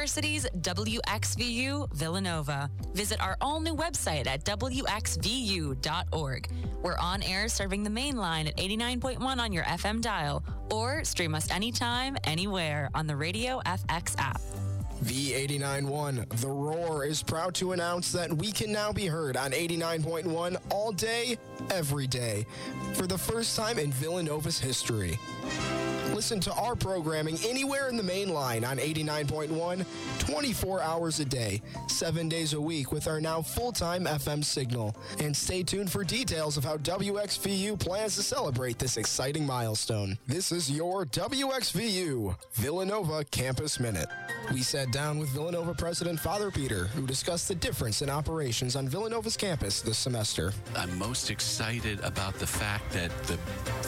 [0.05, 2.69] University's WXVU Villanova.
[2.93, 6.47] Visit our all new website at WXVU.org.
[6.83, 11.33] We're on air serving the main line at 89.1 on your FM dial, or stream
[11.33, 14.39] us anytime, anywhere on the Radio FX app.
[15.03, 20.57] V89.1, The Roar, is proud to announce that we can now be heard on 89.1
[20.69, 21.39] all day,
[21.71, 22.45] every day,
[22.93, 25.17] for the first time in Villanova's history.
[26.13, 29.85] Listen to our programming anywhere in the main line on 89.1,
[30.19, 34.95] 24 hours a day, 7 days a week with our now full time FM signal.
[35.19, 40.17] And stay tuned for details of how WXVU plans to celebrate this exciting milestone.
[40.27, 44.07] This is your WXVU Villanova Campus Minute.
[44.53, 48.87] We sat down with Villanova President Father Peter, who discussed the difference in operations on
[48.87, 50.53] Villanova's campus this semester.
[50.75, 53.37] I'm most excited about the fact that the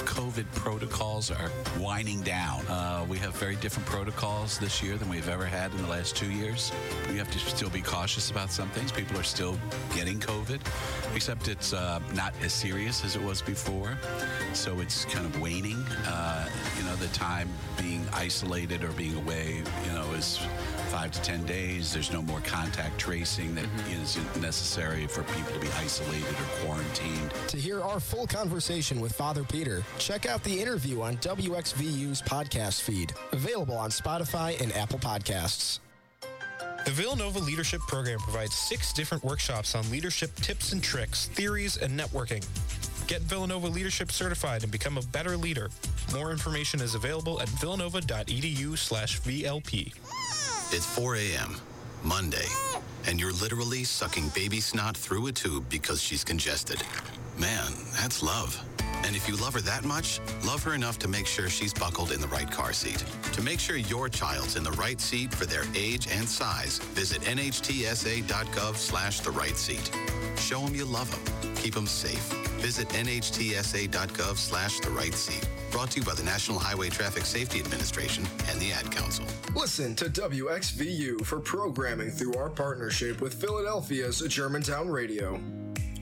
[0.03, 2.65] COVID protocols are winding down.
[2.67, 6.15] Uh, we have very different protocols this year than we've ever had in the last
[6.15, 6.71] two years.
[7.09, 8.93] We have to still be cautious about some things.
[8.93, 9.59] People are still
[9.93, 10.61] getting COVID,
[11.13, 13.97] except it's uh, not as serious as it was before.
[14.53, 15.83] So it's kind of waning.
[16.07, 16.47] Uh,
[16.77, 20.39] you know, the time being isolated or being away, you know, is
[20.87, 21.93] five to 10 days.
[21.93, 24.01] There's no more contact tracing that mm-hmm.
[24.01, 27.31] is necessary for people to be isolated or quarantined.
[27.49, 32.81] To hear our full conversation with Father Peter, check out the interview on WXVU's podcast
[32.81, 35.79] feed, available on Spotify and Apple Podcasts.
[36.85, 41.99] The Villanova Leadership Program provides six different workshops on leadership tips and tricks, theories, and
[41.99, 42.45] networking.
[43.07, 45.69] Get Villanova Leadership certified and become a better leader.
[46.13, 49.93] More information is available at villanova.edu slash VLP.
[50.69, 51.55] It's 4 a.m.,
[52.03, 52.45] Monday,
[53.07, 56.83] and you're literally sucking baby snot through a tube because she's congested.
[57.39, 58.61] Man, that's love.
[59.05, 62.11] And if you love her that much, love her enough to make sure she's buckled
[62.11, 63.03] in the right car seat.
[63.33, 67.21] To make sure your child's in the right seat for their age and size, visit
[67.21, 69.91] nhtsa.gov slash the right seat.
[70.37, 71.53] Show them you love them.
[71.55, 72.23] Keep them safe.
[72.59, 75.47] Visit nhtsa.gov slash the right seat.
[75.71, 79.25] Brought to you by the National Highway Traffic Safety Administration and the Ad Council.
[79.55, 85.39] Listen to WXVU for programming through our partnership with Philadelphia's Germantown Radio.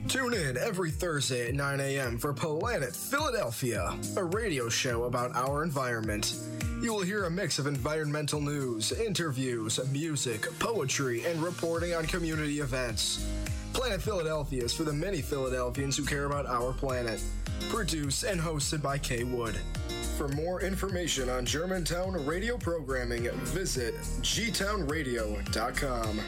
[0.08, 2.16] Tune in every Thursday at 9 a.m.
[2.16, 6.34] for Planet Philadelphia, a radio show about our environment.
[6.80, 12.60] You will hear a mix of environmental news, interviews, music, poetry, and reporting on community
[12.60, 13.26] events.
[13.72, 17.20] Planet Philadelphia is for the many Philadelphians who care about our planet.
[17.68, 19.56] Produced and hosted by Kay Wood.
[20.16, 26.20] For more information on Germantown radio programming, visit gtownradio.com.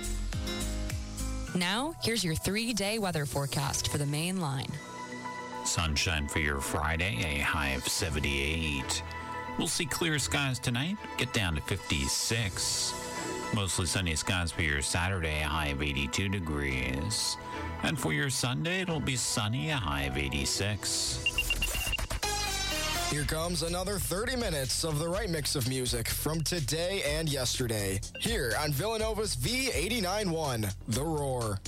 [1.59, 4.70] Now, here's your three day weather forecast for the main line.
[5.64, 9.02] Sunshine for your Friday, a high of 78.
[9.59, 12.94] We'll see clear skies tonight, get down to 56.
[13.54, 17.36] Mostly sunny skies for your Saturday, a high of 82 degrees.
[17.82, 21.27] And for your Sunday, it'll be sunny, a high of 86.
[23.11, 28.00] Here comes another 30 minutes of the right mix of music from today and yesterday.
[28.20, 31.59] Here on Villanova's V89.1, The Roar.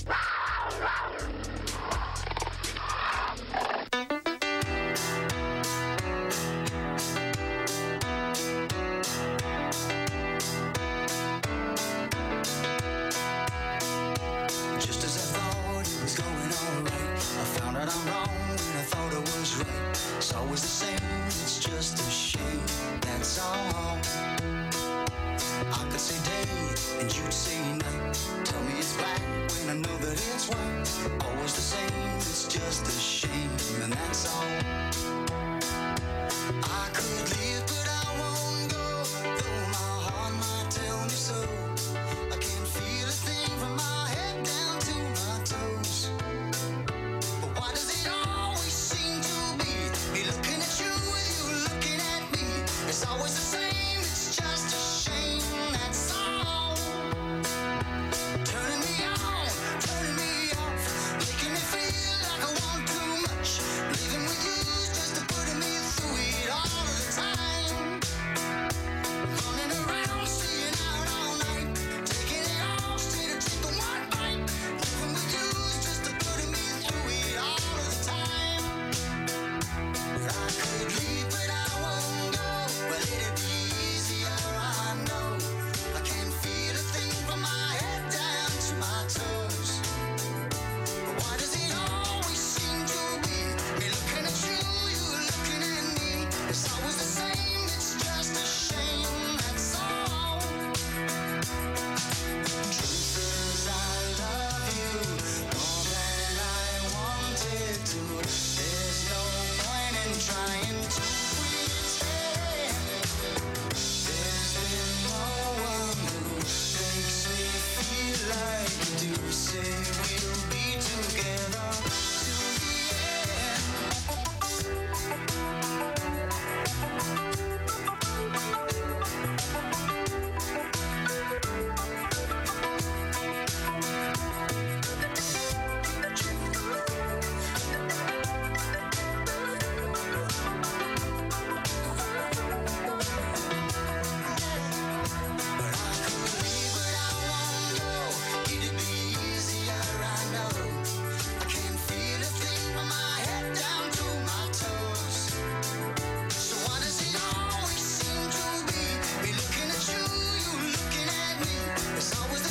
[162.01, 162.50] There's always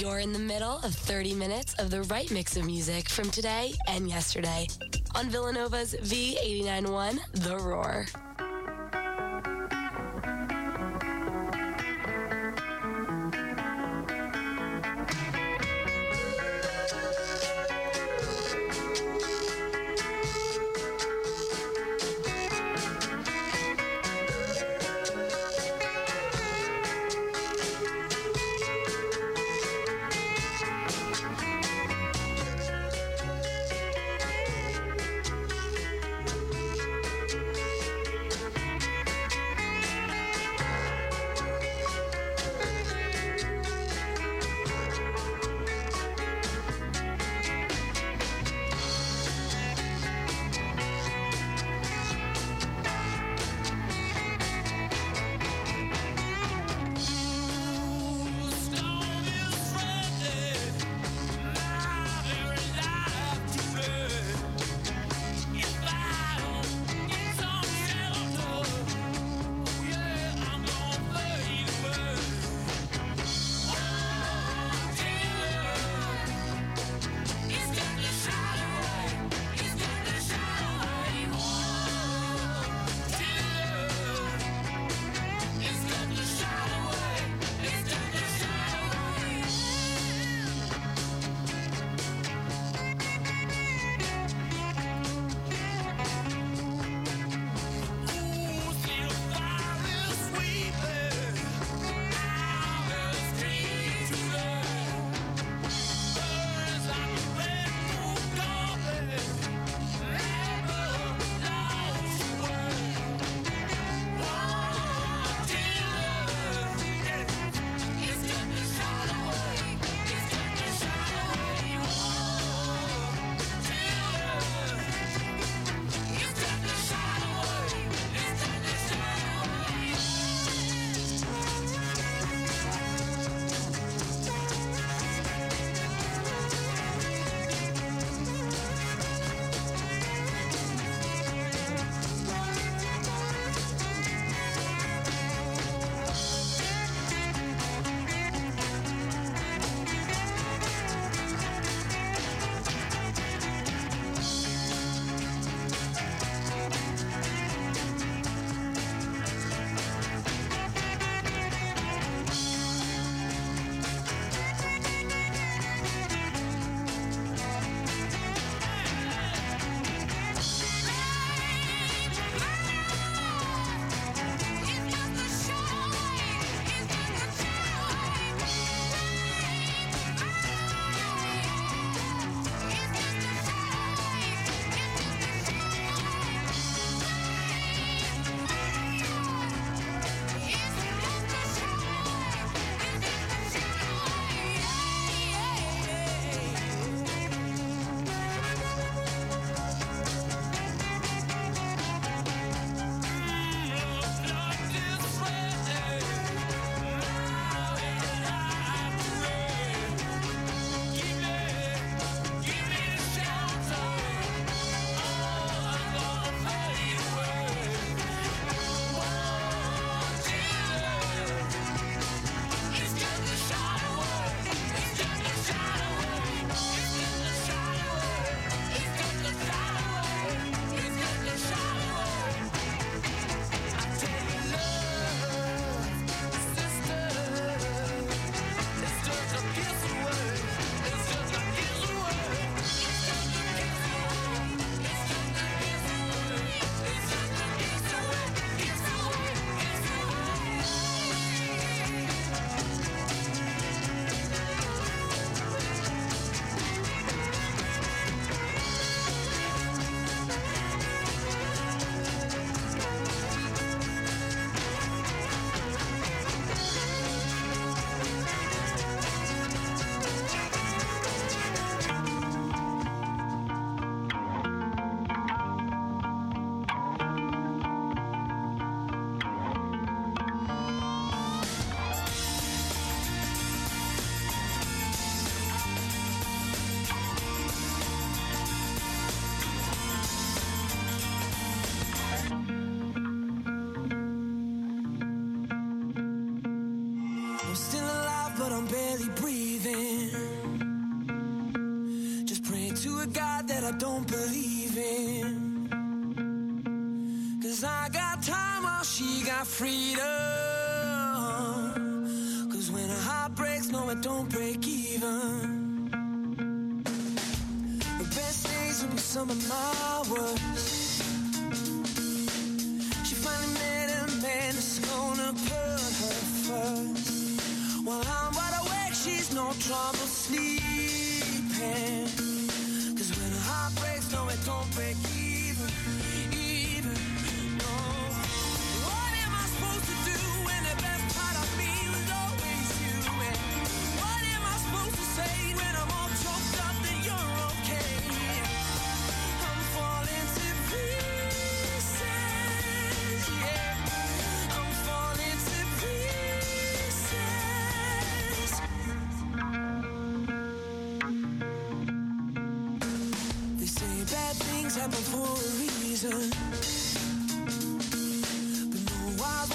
[0.00, 3.74] You're in the middle of 30 minutes of the right mix of music from today
[3.86, 4.66] and yesterday
[5.14, 8.06] on Villanova's V891 The Roar.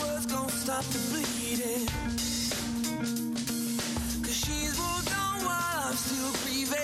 [0.02, 1.88] words gon' stop the bleeding.
[4.24, 6.80] Cause she's moved on while I'm still grieving.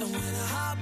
[0.00, 0.78] And when a heart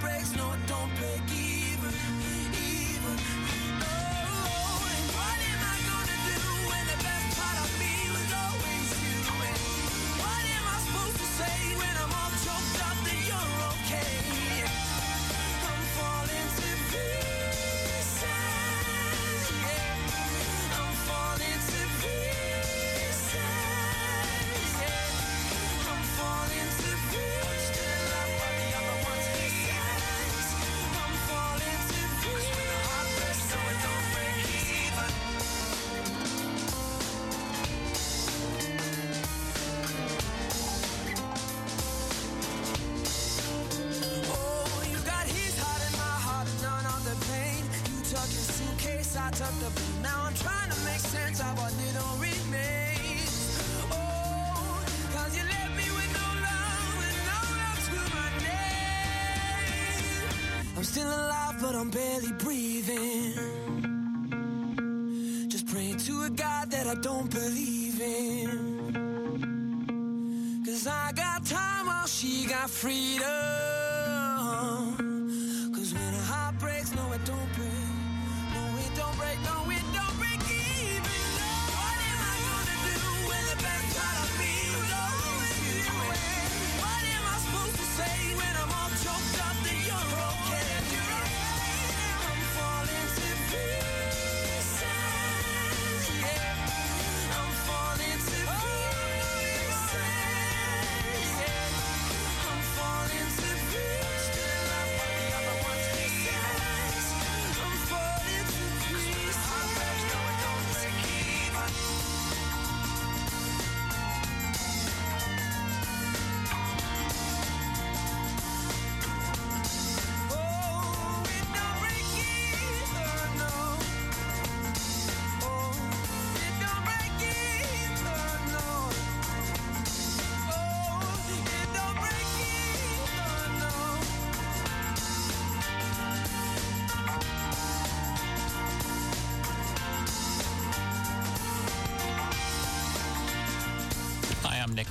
[72.77, 73.36] freedom.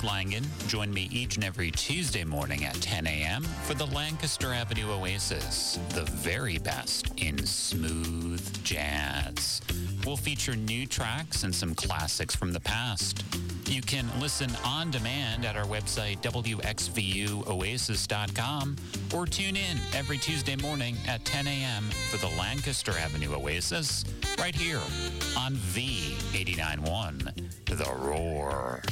[0.06, 0.44] Langen.
[0.68, 3.42] join me each and every Tuesday morning at 10 a.m.
[3.42, 9.60] for the Lancaster Avenue Oasis, the very best in smooth jazz.
[10.04, 13.24] We'll feature new tracks and some classics from the past.
[13.66, 18.76] You can listen on demand at our website, wxvuoasis.com,
[19.12, 21.90] or tune in every Tuesday morning at 10 a.m.
[22.10, 24.04] for the Lancaster Avenue Oasis
[24.38, 24.78] right here
[25.36, 28.82] on V891, The Roar.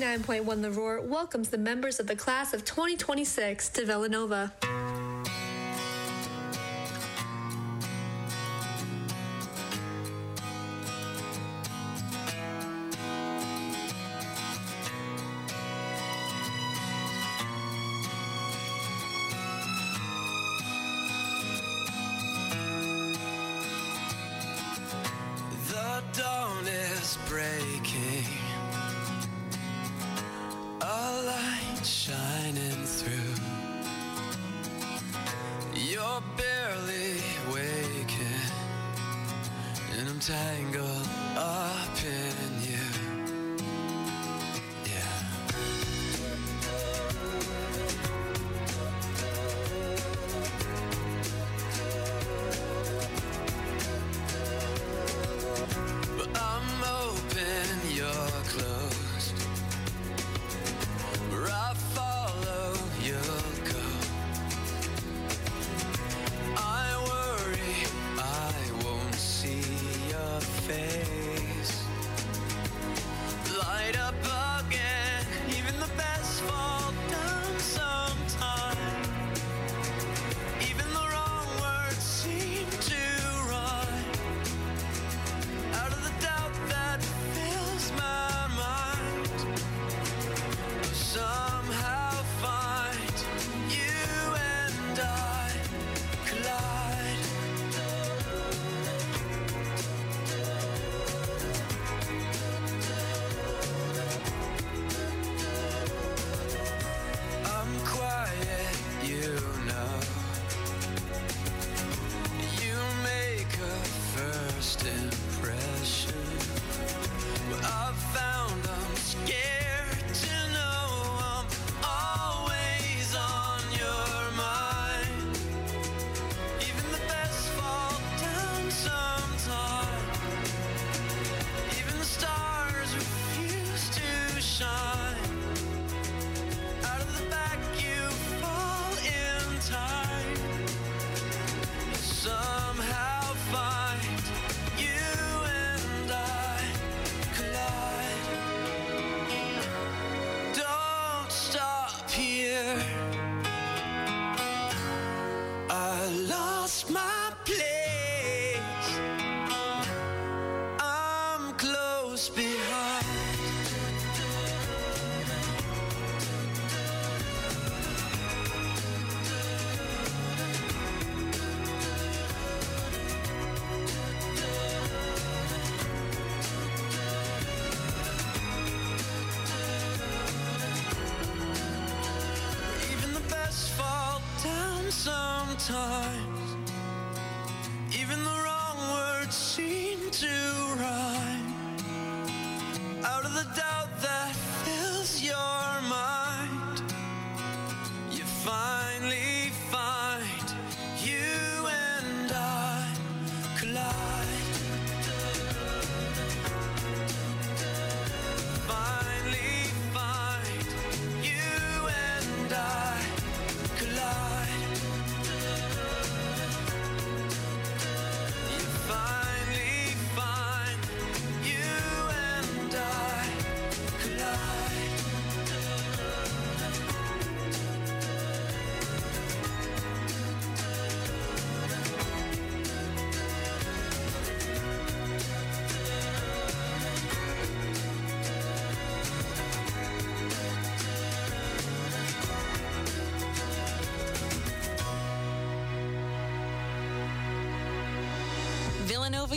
[0.00, 0.62] 9.1.
[0.62, 4.50] The Roar welcomes the members of the class of 2026 to Villanova.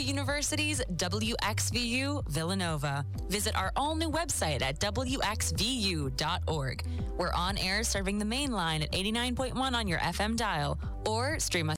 [0.04, 3.04] University's WXVU Villanova.
[3.28, 6.82] Visit our all new website at WXVU.org.
[7.16, 11.70] We're on air serving the main line at 89.1 on your FM dial or stream
[11.70, 11.72] us.